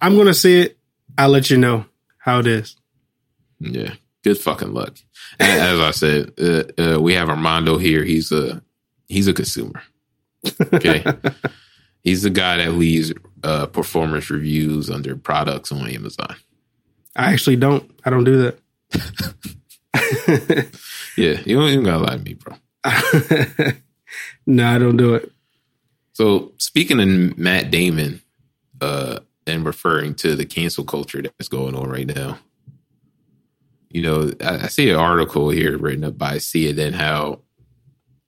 [0.00, 0.78] I'm gonna see it.
[1.16, 1.84] I'll let you know
[2.24, 2.76] how it is.
[3.60, 4.96] Yeah, good fucking luck.
[5.38, 6.64] And As I said, uh,
[6.96, 8.02] uh, we have Armando here.
[8.04, 8.62] He's a
[9.08, 9.82] he's a consumer.
[10.72, 11.04] Okay,
[12.02, 13.12] he's the guy that leaves
[13.42, 16.34] uh, performance reviews under products on Amazon.
[17.14, 17.90] I actually don't.
[18.04, 18.52] I don't do
[18.92, 20.70] that.
[21.16, 22.56] Yeah, you don't even gotta lie to me, bro.
[24.46, 25.30] no, I don't do it.
[26.12, 28.20] So speaking of Matt Damon,
[28.80, 32.38] uh, and referring to the cancel culture that's going on right now,
[33.90, 37.40] you know, I, I see an article here written up by CNN how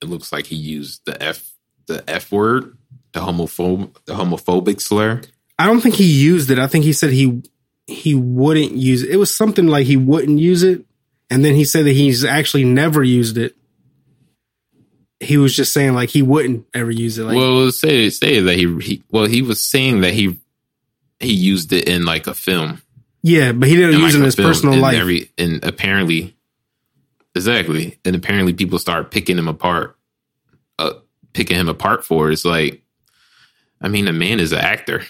[0.01, 1.53] it looks like he used the f
[1.87, 2.77] the f word,
[3.13, 5.21] the homophobe, the homophobic slur.
[5.59, 6.59] I don't think he used it.
[6.59, 7.41] I think he said he
[7.87, 9.09] he wouldn't use it.
[9.09, 10.85] It was something like he wouldn't use it,
[11.29, 13.55] and then he said that he's actually never used it.
[15.19, 17.23] He was just saying like he wouldn't ever use it.
[17.23, 20.37] Like well, say say that he, he well he was saying that he
[21.19, 22.81] he used it in like a film.
[23.23, 24.95] yeah, but he didn't in, use it in his film, personal life.
[24.97, 26.35] Every, and apparently,
[27.35, 29.97] exactly, and apparently people start picking him apart,
[30.79, 30.93] uh,
[31.33, 32.33] picking him apart for it.
[32.33, 32.81] It's like,
[33.81, 35.03] I mean, the man is an actor.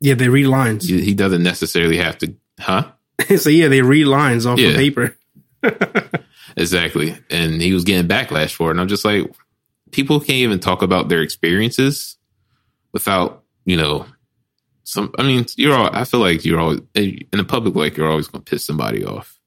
[0.00, 0.88] yeah, they read lines.
[0.88, 2.90] He, he doesn't necessarily have to, huh?
[3.36, 4.70] so yeah, they read lines off Yeah.
[4.72, 5.16] the paper.
[6.54, 7.16] Exactly.
[7.30, 8.72] And he was getting backlash for it.
[8.72, 9.32] And I'm just like,
[9.90, 12.18] people can't even talk about their experiences
[12.92, 14.04] without, you know,
[14.92, 15.12] some.
[15.18, 15.90] I mean, you're all.
[15.92, 17.74] I feel like you're always eh, in the public.
[17.74, 19.40] Like you're always going to piss somebody off.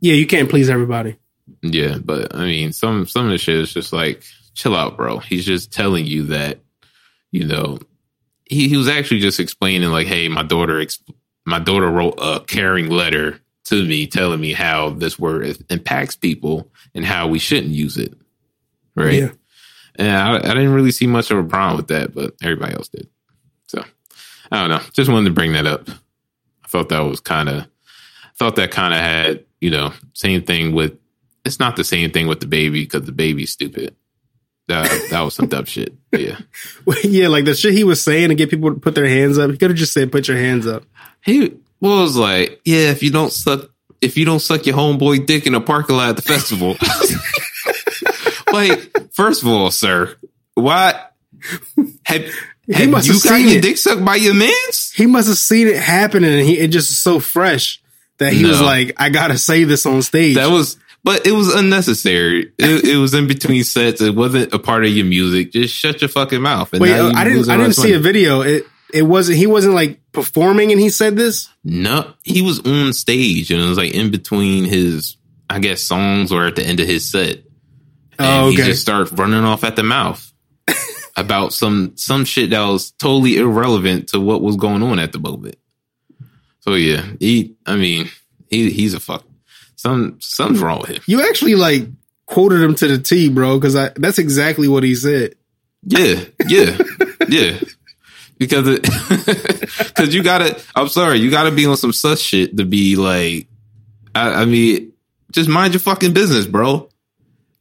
[0.00, 1.16] Yeah, you can't please everybody.
[1.62, 4.24] Yeah, but I mean, some some of the shit is just like,
[4.54, 5.18] chill out, bro.
[5.18, 6.58] He's just telling you that,
[7.30, 7.78] you know,
[8.44, 11.02] he, he was actually just explaining like, hey, my daughter, ex-
[11.46, 16.70] my daughter wrote a caring letter to me telling me how this word impacts people
[16.94, 18.14] and how we shouldn't use it,
[18.94, 19.14] right?
[19.14, 19.30] Yeah.
[19.96, 22.88] And I, I didn't really see much of a problem with that, but everybody else
[22.88, 23.08] did.
[24.50, 24.80] I don't know.
[24.92, 25.88] Just wanted to bring that up.
[25.88, 27.66] I thought that was kind of,
[28.36, 30.98] thought that kind of had, you know, same thing with.
[31.44, 33.94] It's not the same thing with the baby because the baby's stupid.
[34.66, 35.94] That that was some dumb shit.
[36.12, 36.38] Yeah,
[37.02, 39.50] yeah, like the shit he was saying to get people to put their hands up.
[39.50, 40.84] He could have just said, "Put your hands up."
[41.22, 43.70] he was like, yeah, if you don't suck,
[44.00, 46.76] if you don't suck your homeboy dick in a parking lot at the festival,
[48.52, 50.16] like, first of all, sir,
[50.54, 51.00] why
[52.04, 52.24] have,
[52.76, 53.62] have must you have got seen your it.
[53.62, 54.92] dick sucked by your man's?
[54.92, 57.80] He must have seen it happening, and he it just is so fresh
[58.18, 61.54] that he was like, "I gotta say this on stage." That was, but it was
[61.54, 62.52] unnecessary.
[62.58, 64.00] It, it was in between sets.
[64.00, 65.52] It wasn't a part of your music.
[65.52, 66.72] Just shut your fucking mouth.
[66.72, 67.48] Wait, uh, I didn't.
[67.48, 68.42] I didn't see a video.
[68.42, 69.38] It it wasn't.
[69.38, 71.48] He wasn't like performing, and he said this.
[71.64, 75.16] No, he was on stage and it was like in between his,
[75.48, 77.36] I guess, songs or at the end of his set.
[78.18, 80.32] And Oh, he just started running off at the mouth
[81.18, 85.18] about some some shit that was totally irrelevant to what was going on at the
[85.18, 85.56] moment.
[86.60, 87.56] So yeah, he.
[87.66, 88.08] I mean,
[88.48, 89.24] he he's a fuck.
[89.76, 91.02] Some something's wrong with him.
[91.06, 91.88] You actually like
[92.26, 95.34] quoted him to the T, bro, because I that's exactly what he said.
[95.82, 96.78] Yeah, yeah,
[97.28, 97.58] yeah.
[98.38, 98.82] Because it,
[99.88, 100.60] because you gotta.
[100.76, 103.48] I'm sorry, you gotta be on some sus shit to be like.
[104.14, 104.92] I, I mean,
[105.32, 106.88] just mind your fucking business, bro.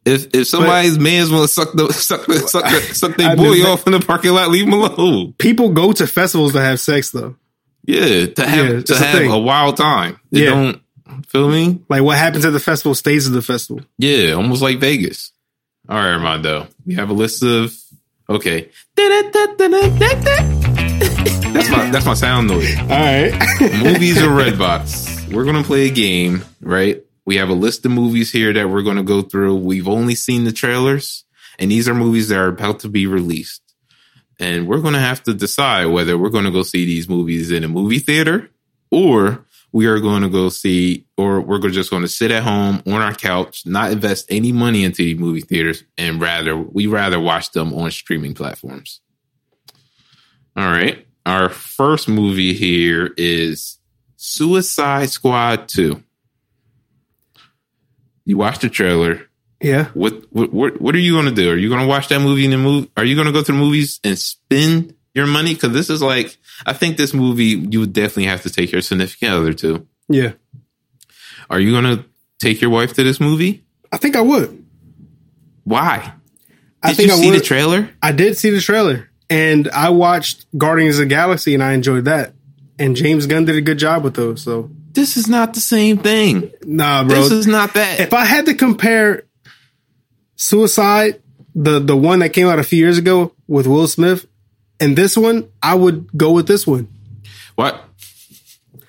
[0.08, 3.64] If if somebody's man's want to suck the suck the suck the suck their boy
[3.66, 5.34] off in the parking lot, leave him alone.
[5.38, 7.36] People go to festivals to have sex, though.
[7.86, 9.32] Yeah, to have Yeah, to a have thing.
[9.32, 10.20] a wild time.
[10.32, 10.50] It Yeah.
[10.50, 10.82] don't
[11.28, 11.80] feel me?
[11.90, 13.84] Like what happens at the festival stays at the festival.
[13.98, 15.32] Yeah, almost like Vegas.
[15.90, 16.68] All right, Armando.
[16.86, 17.74] We have a list of
[18.30, 18.70] okay.
[18.98, 19.70] That's
[21.72, 22.78] my that's my sound noise.
[22.78, 23.32] All right.
[23.84, 25.34] movies or Redbox.
[25.34, 27.02] We're gonna play a game, right?
[27.28, 29.58] We have a list of movies here that we're gonna go through.
[29.58, 31.26] We've only seen the trailers,
[31.60, 33.62] and these are movies that are about to be released.
[34.40, 37.68] And we're gonna have to decide whether we're gonna go see these movies in a
[37.68, 38.50] movie theater
[38.90, 42.82] or we are going to go see, or we're just going to sit at home
[42.88, 47.20] on our couch, not invest any money into the movie theaters, and rather we rather
[47.20, 49.02] watch them on streaming platforms.
[50.56, 51.06] All right.
[51.26, 53.78] Our first movie here is
[54.16, 56.02] Suicide Squad 2.
[58.28, 59.22] You watched the trailer.
[59.62, 59.86] yeah.
[59.94, 61.50] What what what, are you going to do?
[61.50, 62.92] Are you going to watch that movie in the movie?
[62.98, 65.54] Are you going to go to the movies and spend your money?
[65.54, 68.82] Because this is like, I think this movie you would definitely have to take your
[68.82, 69.88] significant other to.
[70.10, 70.34] Yeah.
[71.50, 72.06] Are you going to
[72.40, 73.64] take your wife to this movie?
[73.92, 74.66] I think I would.
[75.64, 76.14] Why?
[76.84, 77.40] I Did think you I see would.
[77.40, 77.90] the trailer?
[78.04, 82.06] I did see the trailer and I watched Guardians of the Galaxy and I enjoyed
[82.06, 82.34] that.
[82.78, 84.42] And James Gunn did a good job with those.
[84.44, 86.52] So This is not the same thing.
[86.66, 87.16] nah, bro.
[87.22, 88.00] This is not that.
[88.00, 89.24] if I had to compare
[90.36, 91.22] Suicide,
[91.56, 94.26] the the one that came out a few years ago with Will Smith,
[94.80, 96.88] and this one, I would go with this one.
[97.56, 97.84] What?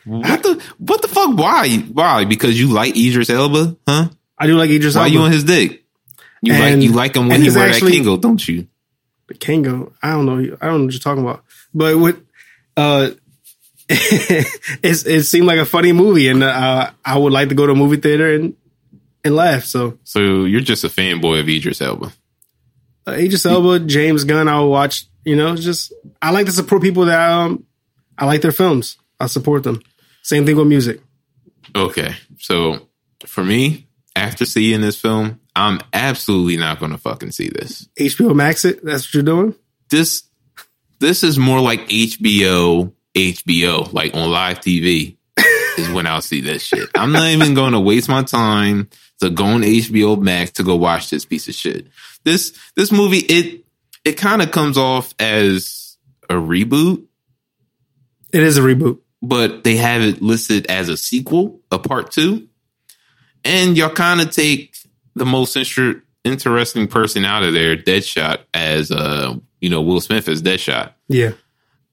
[0.05, 1.37] What the what the fuck?
[1.37, 1.69] Why?
[1.93, 2.25] Why?
[2.25, 4.09] Because you like Idris Elba, huh?
[4.39, 5.13] I do like Idris Why Elba.
[5.15, 5.85] you on his dick?
[6.41, 8.67] You like you like him when he he's wear actually- that Kingo, don't you?
[9.27, 9.93] The Kangol.
[10.03, 10.57] I don't know.
[10.61, 11.45] I don't know what you're talking about.
[11.75, 12.17] But with
[12.79, 13.11] uh,
[14.83, 17.73] it's it seemed like a funny movie, and uh, I would like to go to
[17.73, 18.55] a movie theater and
[19.25, 19.65] and laugh.
[19.65, 22.13] So So you're just a fanboy of Idris Elba.
[23.07, 25.07] uh, Idris Elba, James Gunn, I will watch.
[25.25, 27.65] You know, just I like to support people that um
[28.19, 28.97] I like their films.
[29.21, 29.83] I support them.
[30.23, 31.01] Same thing with music.
[31.75, 32.15] Okay.
[32.39, 32.89] So
[33.27, 37.89] for me, after seeing this film, I'm absolutely not gonna fucking see this.
[37.99, 38.85] HBO Max it.
[38.85, 39.55] That's what you're doing.
[39.89, 40.25] This
[40.99, 45.17] this is more like HBO HBO, like on live TV
[45.79, 46.89] is when I'll see this shit.
[46.95, 48.89] I'm not even gonna waste my time
[49.21, 51.87] to go on HBO Max to go watch this piece of shit.
[52.25, 53.65] This this movie it
[54.05, 55.97] it kind of comes off as
[56.31, 57.05] a reboot,
[58.33, 58.99] It is a reboot.
[59.23, 62.49] but they have it listed as a sequel, a part two.
[63.45, 64.77] And y'all kind of take
[65.15, 70.29] the most inter- interesting person out of there, Deadshot, as uh, you know, Will Smith
[70.29, 70.93] as Deadshot.
[71.09, 71.33] Yeah.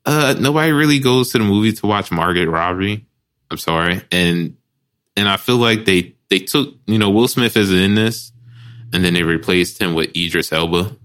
[0.05, 3.05] Uh, nobody really goes to the movie to watch Margaret Robbie.
[3.49, 4.55] I'm sorry, and
[5.17, 8.31] and I feel like they they took you know Will Smith is in this,
[8.93, 10.95] and then they replaced him with Idris Elba.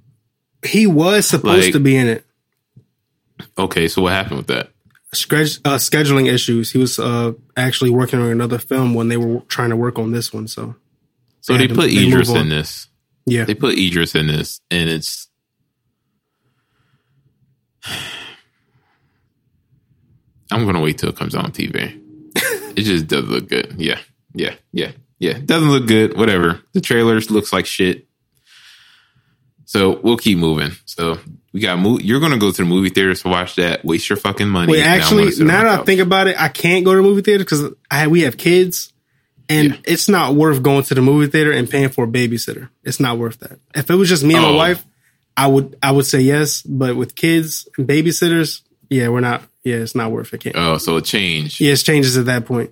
[0.66, 2.26] He was supposed Like- to be in it.
[3.58, 4.66] Okay, so what happened with that?
[5.12, 6.70] Uh, scheduling issues.
[6.70, 10.12] He was uh, actually working on another film when they were trying to work on
[10.12, 10.46] this one.
[10.46, 10.76] So
[11.40, 12.88] So They they had to- put they Idris in this.
[13.26, 15.28] yeah, They put Idris in this, and it's.
[20.50, 21.98] I'm gonna wait till it comes on TV.
[22.76, 23.74] it just doesn't look good.
[23.78, 23.98] Yeah,
[24.34, 25.38] yeah, yeah, yeah.
[25.44, 26.16] Doesn't look good.
[26.16, 26.60] Whatever.
[26.72, 28.06] The trailers looks like shit.
[29.64, 30.72] So we'll keep moving.
[30.84, 31.18] So
[31.52, 33.84] we got mo- You're gonna go to the movie theaters to watch that.
[33.84, 34.72] Waste your fucking money.
[34.72, 36.96] Wait, Now I'm gonna actually, now that I think about it, I can't go to
[36.96, 38.92] the movie theater because I we have kids,
[39.48, 39.76] and Yeah.
[39.84, 42.68] it's not worth going to the movie theater and paying for a babysitter.
[42.82, 43.58] It's not worth that.
[43.74, 44.56] If it was just me and my Oh.
[44.56, 44.84] wife,
[45.36, 46.62] I would I would say yes.
[46.62, 49.42] But with kids and babysitters, yeah, we're not.
[49.64, 50.52] Yeah, it's not worth it.
[50.54, 51.60] Oh, so it changed.
[51.60, 52.70] yeah, it's changes at that point.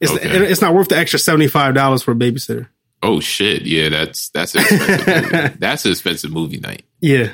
[0.00, 0.28] It's Okay.
[0.50, 2.68] it's not worth the extra seventy five dollars for a babysitter.
[3.02, 3.62] Oh shit!
[3.62, 5.56] Yeah, that's that's expensive.
[5.60, 6.84] That's an expensive movie night.
[7.00, 7.32] Yeah,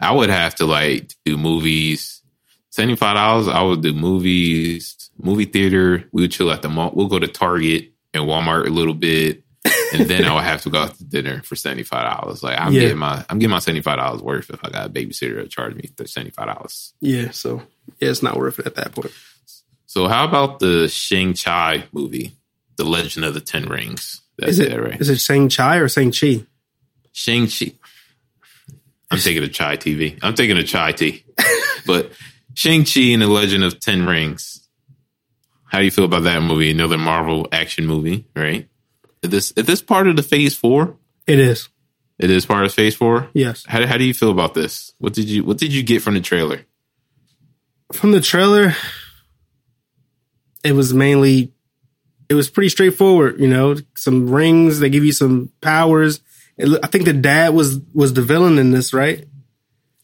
[0.00, 2.22] I would have to like do movies.
[2.70, 3.46] Seventy five dollars.
[3.48, 6.04] I would do movies, movie theater.
[6.12, 6.90] We would chill at the mall.
[6.94, 9.44] We'll go to Target and Walmart a little bit,
[9.94, 12.42] and then I would have to go out to dinner for seventy five dollars.
[12.42, 12.80] Like I'm Yeah.
[12.82, 15.48] getting my I'm getting my seventy five dollars worth if I got a babysitter to
[15.48, 16.92] charge me seventy five dollars.
[17.00, 17.30] yeah.
[17.30, 17.62] So
[18.00, 19.12] yeah, it's not worth it at that point.
[19.86, 22.32] So how about the Shang Chi movie,
[22.76, 24.22] The Legend of the Ten Rings?
[24.38, 25.00] That's Is it it, right?
[25.00, 26.44] is it Shang Chi or Shang Chi?
[27.12, 27.72] Shang Chi.
[29.10, 30.18] I'm taking a chai TV.
[30.22, 31.24] I'm taking a chai tea.
[31.86, 32.10] but
[32.54, 34.68] Shang Chi and the Legend of Ten Rings.
[35.64, 36.70] How do you feel about that movie?
[36.70, 38.68] Another Marvel action movie, right?
[39.22, 40.96] Is this is this part of the Phase Four?
[41.26, 41.68] It is.
[42.18, 43.28] It is part of Phase Four.
[43.32, 43.64] Yes.
[43.66, 44.92] How how do you feel about this?
[44.98, 46.60] What did you what did you get from the trailer?
[47.92, 48.74] From the trailer,
[50.64, 51.52] it was mainly,
[52.28, 53.38] it was pretty straightforward.
[53.40, 54.80] You know, some rings.
[54.80, 56.20] They give you some powers.
[56.56, 59.20] It, I think the dad was was the villain in this, right?
[59.20, 59.28] It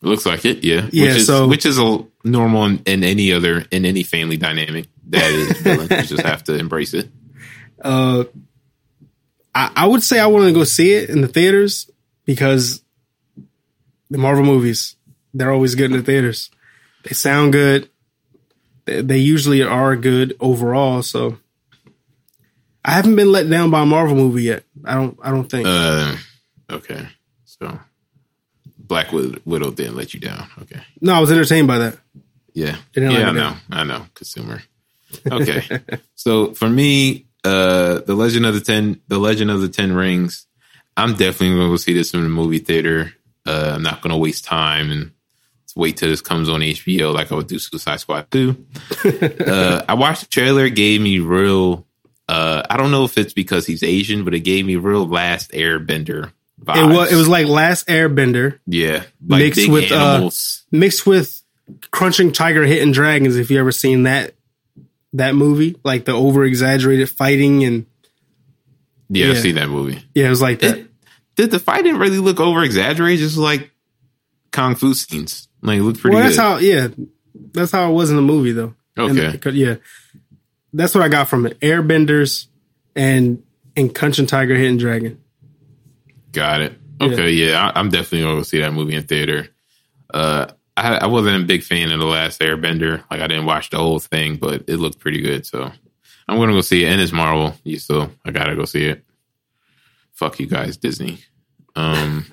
[0.09, 0.89] looks like it, yeah.
[0.93, 4.37] Yeah, which is, so- which is a normal in, in any other in any family
[4.37, 4.87] dynamic.
[5.09, 5.89] Dad That is villain.
[5.91, 7.09] you just have to embrace it.
[7.83, 8.25] Uh,
[9.55, 11.91] I, I would say I want to go see it in the theaters
[12.25, 12.81] because
[14.11, 14.95] the Marvel movies
[15.35, 16.51] they're always good in the theaters.
[17.03, 17.89] They sound good.
[18.85, 21.03] They, they usually are good overall.
[21.03, 21.39] So
[22.85, 24.65] I haven't been let down by a Marvel movie yet.
[24.85, 25.19] I don't.
[25.23, 25.67] I don't think.
[25.67, 26.17] Uh,
[26.71, 27.07] okay,
[27.45, 27.79] so
[28.79, 30.49] Black Widow, didn't let you down.
[30.63, 31.99] Okay, no, I was entertained by that.
[32.55, 33.57] yeah, yeah, I know, down.
[33.71, 34.63] I know, consumer.
[35.31, 35.63] Okay,
[36.15, 40.47] so for me, uh, the Legend of the Ten, the Legend of the Ten Rings,
[40.97, 43.13] I'm definitely going to go see this in the movie theater.
[43.47, 45.13] Uh, I'm not going to waste time and
[45.77, 48.67] wait till this comes on HBO like I would do Suicide Squad 2.
[49.47, 51.87] uh, I watched the trailer, it gave me real,
[52.29, 55.53] uh, I don't know if it's because he's Asian, but it gave me real Last
[55.53, 56.33] Airbender
[56.65, 56.77] vibes.
[56.77, 57.13] It was.
[57.13, 60.65] It was like Last Airbender yeah, like mixed with, uh, animals.
[60.71, 61.43] mixed with
[61.91, 63.37] Crouching Tiger, Hidden Dragons.
[63.37, 64.35] If you ever seen that
[65.15, 67.87] that movie, like the over exaggerated fighting and
[69.09, 69.33] yeah, yeah.
[69.33, 70.03] I've seen that movie.
[70.15, 70.79] yeah, it was like that.
[70.79, 70.89] It,
[71.35, 73.71] did the fight didn't really look over exaggerated, just like
[74.51, 75.49] kung fu scenes.
[75.63, 76.31] Like it looked pretty well, good.
[76.31, 76.57] that's how.
[76.59, 76.89] Yeah,
[77.35, 78.75] that's how it was in the movie, though.
[78.99, 79.51] Okay.
[79.53, 79.77] yeah,
[80.73, 81.59] that's what I got from it.
[81.61, 82.47] Airbenders
[82.95, 83.43] and
[83.77, 85.21] and Crouching Tiger, Hidden Dragon.
[86.33, 86.79] Got it.
[87.01, 89.49] Okay, yeah, I, I'm definitely gonna go see that movie in theater.
[90.13, 90.47] Uh,
[90.77, 93.03] I, I wasn't a big fan of the last Airbender.
[93.11, 95.47] Like I didn't watch the whole thing, but it looked pretty good.
[95.47, 95.71] So
[96.29, 96.89] I'm gonna go see it.
[96.89, 99.05] And it's Marvel, you so I gotta go see it.
[100.13, 101.19] Fuck you guys, Disney.
[101.75, 102.27] Um,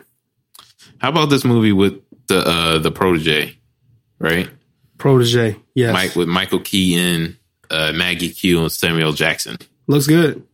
[0.99, 3.57] how about this movie with the uh the protege,
[4.17, 4.49] right?
[4.97, 5.57] Protege.
[5.75, 7.37] Yes, Mike with Michael Keaton,
[7.69, 9.57] uh, Maggie Q, and Samuel Jackson.
[9.87, 10.45] looks good.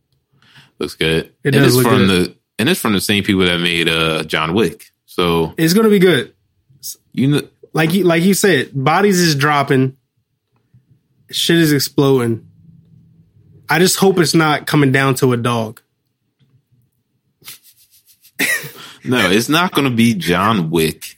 [0.80, 1.32] Looks good.
[1.44, 2.26] It and does it's look from good.
[2.30, 4.90] the and it's from the same people that made uh John Wick.
[5.06, 6.34] So It's gonna be good.
[7.12, 9.96] you know Like you, like you said, bodies is dropping.
[11.30, 12.46] Shit is exploding.
[13.68, 15.80] I just hope it's not coming down to a dog.
[19.04, 21.15] No, it's not going to be John Wick,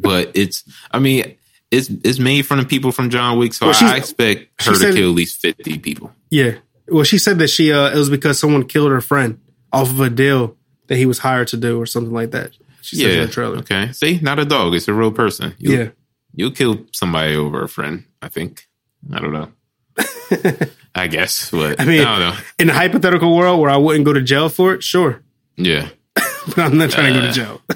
[0.00, 0.64] but it's.
[0.90, 1.36] I mean,
[1.70, 4.78] it's it's made from the people from John Wick, so Well, I expect her to
[4.78, 6.12] said- kill at least fifty people.
[6.30, 6.54] Yeah.
[6.88, 9.38] Well, she said that she uh it was because someone killed her friend
[9.72, 10.56] off of a deal
[10.88, 12.50] that he was hired to do or something like that.
[12.82, 13.26] She said in Yeah.
[13.26, 13.58] the trailer.
[13.58, 13.92] Okay.
[13.92, 15.54] See, not a dog; it's a real person.
[15.58, 15.88] You'll, Yeah.
[16.34, 18.04] You'll kill somebody over a friend.
[18.22, 18.66] I think.
[19.12, 19.48] I don't know.
[20.94, 22.40] I guess, but I mean, I don't know.
[22.58, 25.22] in a hypothetical world where I wouldn't go to jail for it, sure.
[25.56, 25.88] Yeah.
[26.46, 27.60] But I'm not trying to go to jail.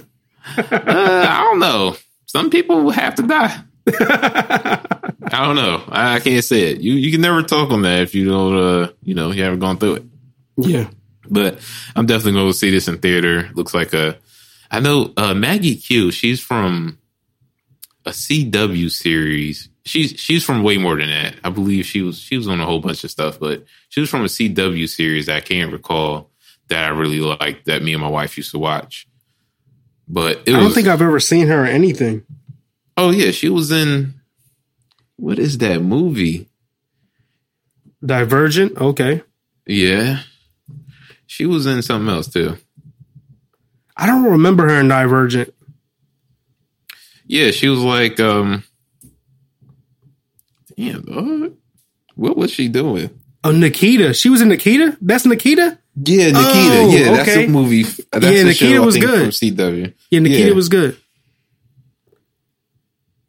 [0.56, 1.96] Uh, I don't know.
[2.34, 3.62] Some people have to die.
[3.86, 5.84] I don't know.
[5.88, 6.80] I, I can't say it.
[6.80, 8.58] You you can never talk on that if you don't.
[8.58, 10.02] Uh, you know, you haven't gone through it.
[10.56, 10.88] yeah.
[11.30, 11.60] But
[11.94, 13.50] I'm definitely going to see this in theater.
[13.54, 14.18] Looks like a.
[14.68, 16.10] I know uh, Maggie Q.
[16.10, 16.98] She's from
[18.04, 19.68] a CW series.
[19.84, 21.36] She's she's from way more than that.
[21.44, 24.10] I believe she was she was on a whole bunch of stuff, but she was
[24.10, 26.30] from a CW series that I can't recall
[26.66, 29.06] that I really liked that me and my wife used to watch.
[30.06, 32.24] But it I don't think I've ever seen her or anything.
[32.96, 34.14] oh yeah, she was in
[35.16, 36.48] what is that movie?
[38.04, 38.76] Divergent.
[38.76, 39.22] Okay.
[39.66, 40.20] Yeah,
[41.26, 42.56] she was in something else too.
[43.96, 45.54] I don't remember her in Divergent.
[47.26, 48.64] Yeah, she was like, um,
[50.76, 51.54] damn, dog.
[52.14, 53.10] what was she doing?
[53.42, 54.14] Oh, Nikita.
[54.14, 54.96] She was in Nikita?
[55.00, 55.78] That's Nikita?
[55.96, 56.38] Yeah, Nikita.
[56.38, 57.44] Oh, yeah, that's okay.
[57.44, 57.82] a movie.
[57.84, 59.20] That's Yeah, Nikita show, was think, good.
[59.20, 59.94] from CW.
[60.10, 60.54] Yeah, Nikita Yeah.
[60.54, 60.96] was good.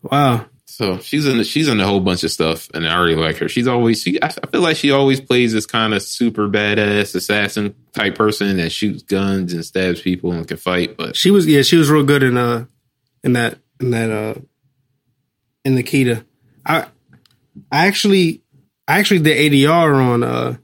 [0.01, 0.45] Wow.
[0.65, 3.37] So she's in the, she's in a whole bunch of stuff, and I really like
[3.37, 3.47] her.
[3.47, 4.21] She's always she.
[4.21, 8.57] I I feel like she always plays this kind of super badass assassin type person
[8.57, 10.97] that shoots guns and stabs people and can fight.
[10.97, 12.65] But She was yeah, she was real good in uh
[13.23, 14.35] in that in that uh
[15.63, 16.25] in Nikita.
[16.65, 16.87] I
[17.71, 18.41] I actually
[18.87, 20.57] I actually did ADR on uh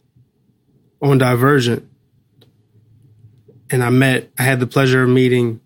[1.02, 1.88] on Divergent.
[3.72, 5.62] And I met I had the pleasure of meeting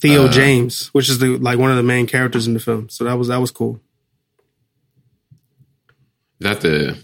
[0.00, 0.30] Theo Uh.
[0.32, 2.88] James, which is the like one of the main characters in the film.
[2.88, 3.80] So that was that was cool.
[6.38, 6.96] Not the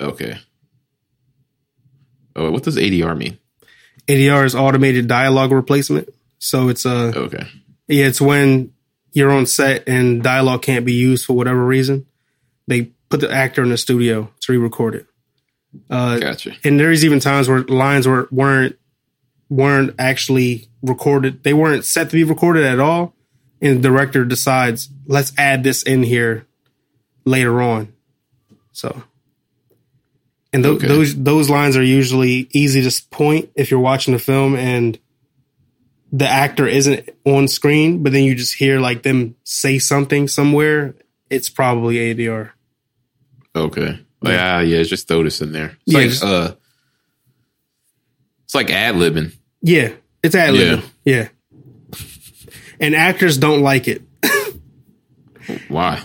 [0.00, 0.38] okay.
[2.36, 3.38] Oh, what does ADR mean?
[4.08, 6.08] ADR is automated dialogue replacement.
[6.38, 7.46] So it's uh Okay,
[7.88, 8.72] Yeah, it's when
[9.12, 12.06] you're on set and dialogue can't be used for whatever reason.
[12.66, 15.06] They put the actor in the studio to re-record it.
[15.90, 16.52] Uh, gotcha.
[16.64, 18.76] and there's even times where lines were, weren't
[19.50, 21.42] weren't actually recorded.
[21.42, 23.14] They weren't set to be recorded at all.
[23.60, 26.46] And the director decides, let's add this in here
[27.24, 27.92] later on.
[28.72, 29.02] So,
[30.52, 30.86] and tho- Okay.
[30.88, 34.98] those those lines are usually easy to point if you're watching the film and
[36.12, 40.94] the actor isn't on screen, but then you just hear like them say something somewhere,
[41.30, 42.50] it's probably ADR.
[43.56, 44.03] Okay.
[44.24, 45.76] Like, ah, yeah, just throw this in there.
[45.86, 46.54] It's Yeah, like just- uh
[48.44, 49.32] it's like ad libbing.
[49.62, 50.84] Yeah, it's ad libbing.
[51.04, 51.28] Yeah.
[52.80, 54.02] And actors don't like it.
[55.68, 56.02] Why?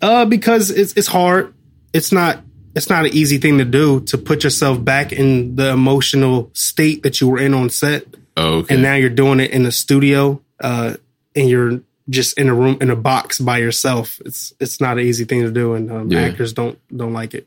[0.00, 1.54] Uh, because it's it's hard.
[1.92, 2.40] It's not
[2.74, 7.02] it's not an easy thing to do to put yourself back in the emotional state
[7.02, 8.04] that you were in on set,
[8.36, 8.74] Oh, okay.
[8.74, 10.94] and now you're doing it in the studio, uh,
[11.34, 11.80] and you're
[12.10, 14.20] just in a room in a box by yourself.
[14.24, 16.20] It's it's not an easy thing to do, and um, Yeah.
[16.22, 17.46] actors don't don't like it.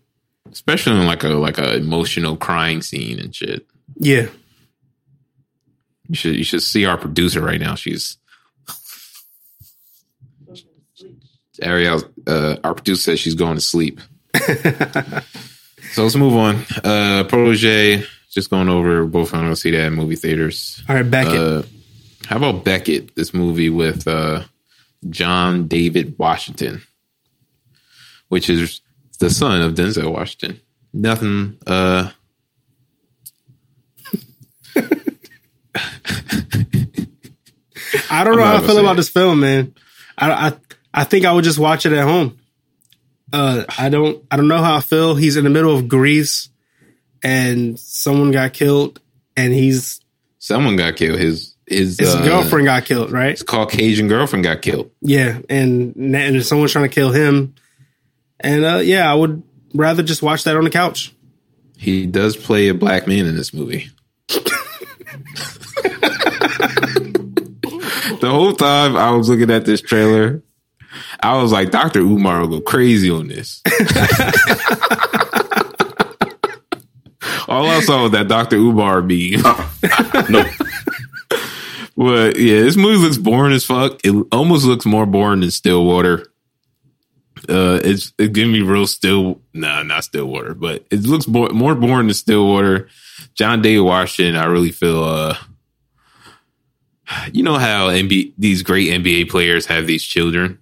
[0.51, 3.66] Especially in like a like a emotional crying scene and shit.
[3.97, 4.28] Yeah,
[6.07, 7.76] You should you should see our producer right now.
[7.76, 8.18] She's
[11.62, 12.01] Ariel.
[12.26, 13.99] Uh, our producer says she's going to sleep.
[15.93, 16.64] so let's move on.
[16.84, 18.03] Uh, Protege.
[18.32, 19.05] Just going over.
[19.05, 20.82] Both want to see that in movie theaters.
[20.88, 21.36] all right, Beckett.
[21.36, 21.64] Uh,
[22.28, 23.14] how about Beckett?
[23.16, 24.43] This movie with uh,
[25.10, 26.82] John David Washington,
[28.30, 28.82] which is
[29.20, 30.60] the son of Denzel Washington.
[30.93, 31.58] Nothing.
[31.66, 32.12] Uh,
[38.10, 38.97] I don't know how I feel about it.
[38.97, 39.74] this film, man.
[40.18, 40.54] I, I
[40.93, 42.38] I think I would just watch it at home.
[43.34, 45.16] Uh, I don't I don't know how I feel.
[45.16, 46.49] He's in the middle of Greece,
[47.24, 48.99] and someone got killed,
[49.38, 50.02] and he's
[50.39, 51.20] someone got killed.
[51.20, 53.32] His his, his uh, girlfriend got killed, right?
[53.32, 54.91] His Caucasian girlfriend got killed.
[55.01, 57.55] Yeah, and and someone's trying to kill him,
[58.39, 59.43] and uh, yeah, I would
[59.74, 61.13] rather just watch that on the couch.
[61.78, 63.89] He does play a black man in this movie.
[68.19, 70.43] the whole time I was looking at this trailer,
[71.22, 71.99] I was like, Dr.
[71.99, 73.61] Umar will go crazy on this.
[77.47, 78.57] All I saw was that Dr.
[78.57, 79.41] Umar meme.
[80.30, 80.45] No.
[81.98, 84.00] But yeah, this movie looks boring as fuck.
[84.04, 86.26] It almost looks more boring than Stillwater.
[87.50, 89.42] Uh, it's it giving me real still.
[89.54, 92.88] Nah, not Stillwater, but it looks bo- more boring than Stillwater.
[93.34, 95.04] John David Washington, I really feel.
[95.04, 95.36] uh
[97.34, 100.60] You know how NBA, these great NBA players have these children,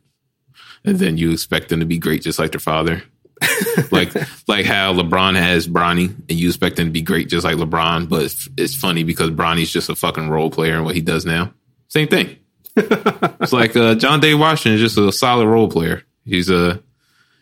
[0.83, 3.03] and then you expect them to be great just like their father.
[3.91, 4.13] like
[4.47, 8.09] like how LeBron has Bronny, and you expect him to be great just like LeBron,
[8.09, 11.25] but it's, it's funny because Bronny's just a fucking role player in what he does
[11.25, 11.53] now.
[11.87, 12.37] Same thing.
[12.75, 16.03] it's like uh, John Day Washington is just a solid role player.
[16.25, 16.81] He's a.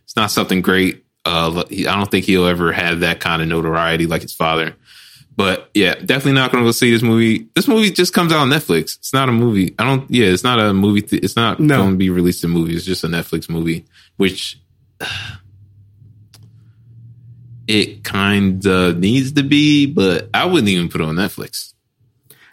[0.03, 1.03] It's not something great.
[1.25, 4.75] Uh, I don't think he'll ever have that kind of notoriety like his father.
[5.35, 7.47] But yeah, definitely not going to go see this movie.
[7.53, 8.97] This movie just comes out on Netflix.
[8.97, 9.75] It's not a movie.
[9.77, 10.09] I don't.
[10.09, 11.01] Yeah, it's not a movie.
[11.01, 11.77] Th- it's not No.
[11.79, 12.75] going to be released in movie.
[12.75, 13.85] It's just a Netflix movie,
[14.15, 14.59] which
[17.67, 19.85] it kind of needs to be.
[19.85, 21.73] But I wouldn't even put it on Netflix.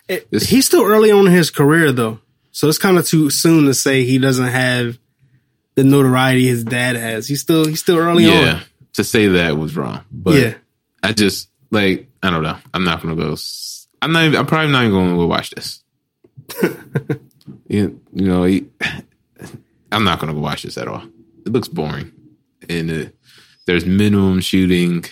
[0.08, 2.20] It- he's still early on in his career, though,
[2.52, 4.98] so it's kind of too soon to say he doesn't have
[5.76, 7.26] the notoriety his dad has.
[7.26, 8.62] He's still he's still early yeah, on.
[8.94, 10.00] to say that was wrong.
[10.12, 10.54] But yeah,
[11.02, 12.56] I just like I don't know.
[12.72, 13.36] I'm not gonna go.
[14.02, 14.24] I'm not.
[14.24, 15.82] Even, I'm probably not even going to go watch this.
[17.68, 18.66] you, you know, he-
[19.90, 21.02] I'm not gonna go watch this at all.
[21.46, 22.12] It looks boring,
[22.68, 23.10] and uh,
[23.66, 25.04] there's minimum shooting.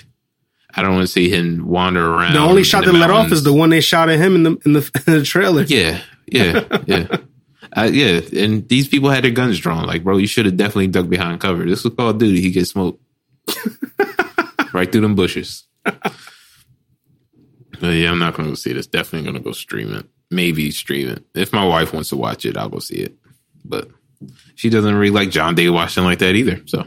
[0.75, 2.35] I don't want to see him wander around.
[2.35, 4.43] the only shot the that let off is the one they shot at him in
[4.43, 5.63] the in the, in the trailer.
[5.63, 7.07] Yeah, yeah, yeah.
[7.75, 9.87] Uh, yeah, and these people had their guns drawn.
[9.87, 11.65] Like, bro, you should have definitely ducked behind cover.
[11.65, 12.43] This was Call of Duty.
[12.43, 13.01] He gets smoked
[14.75, 15.65] right through them bushes.
[17.81, 18.87] Yeah, I'm not going to go see this.
[18.87, 20.07] Definitely going to go stream it.
[20.31, 21.25] Maybe stream it.
[21.35, 23.17] If my wife wants to watch it, I'll go see it.
[23.65, 23.89] But
[24.55, 26.61] she doesn't really like John Day Washington like that either.
[26.67, 26.87] So,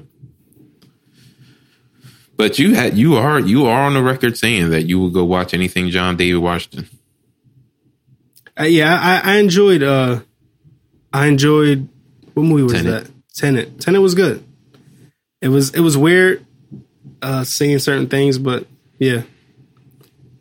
[2.37, 5.23] but you had you are you are on the record saying that you will go
[5.25, 6.87] watch anything John David Washington.
[8.59, 9.83] Uh, yeah, I, I enjoyed.
[9.83, 10.21] uh
[11.13, 11.87] I enjoyed.
[12.33, 13.03] What movie was Tenet.
[13.05, 13.11] that?
[13.33, 13.79] Tenet.
[13.79, 14.43] Tenet was good.
[15.41, 16.45] It was it was weird
[17.21, 18.67] uh seeing certain things, but
[18.99, 19.23] yeah.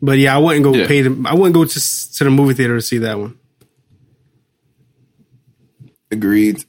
[0.03, 0.87] But yeah, I wouldn't go Yeah.
[0.87, 1.27] pay them.
[1.27, 1.81] I wouldn't go to
[2.15, 3.39] to the movie theater to see that one.
[6.11, 6.59] Agreed.
[6.59, 6.67] Is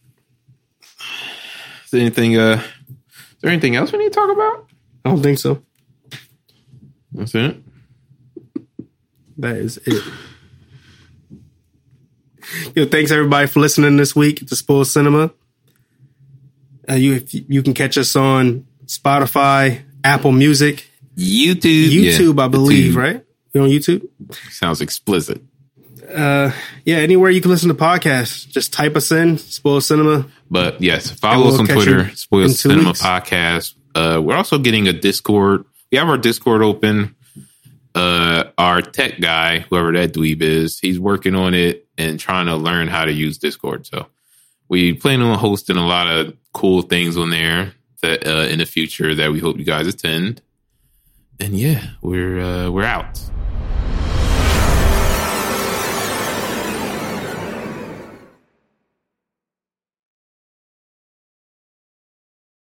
[1.92, 2.38] there anything?
[2.38, 4.68] Uh, is there anything else we need to talk about?
[5.06, 5.62] I don't think so.
[7.12, 7.58] That's it.
[9.38, 10.04] That is it.
[12.76, 15.32] Yo, thanks everybody for listening this week to Spoiled Cinema.
[16.90, 21.90] Uh, you you can catch us on Spotify, Apple Music, YouTube.
[21.90, 22.98] YouTube, yeah, I believe, YouTube.
[22.98, 23.26] right?
[23.54, 24.08] We're on YouTube.
[24.50, 25.42] Sounds explicit.
[26.12, 26.52] Uh,
[26.84, 30.28] yeah, anywhere you can listen to podcasts, just type us in, Spoiled Cinema.
[30.50, 33.02] But yes, follow we'll us on Twitter, Spoiled Cinema weeks.
[33.02, 33.76] Podcast.
[33.96, 35.66] Uh, we're also getting a Discord.
[35.92, 37.16] We have our Discord open.
[37.96, 41.88] Uh, our tech guy, whoever that dweeb is, he's working on it.
[41.98, 43.86] and trying to learn how to use Discord.
[43.88, 44.08] So
[44.68, 48.66] we plan on hosting a lot of cool things on there that uh, in the
[48.66, 50.42] future that we hope you guys attend.
[51.40, 53.20] And yeah, we're uh, we're out.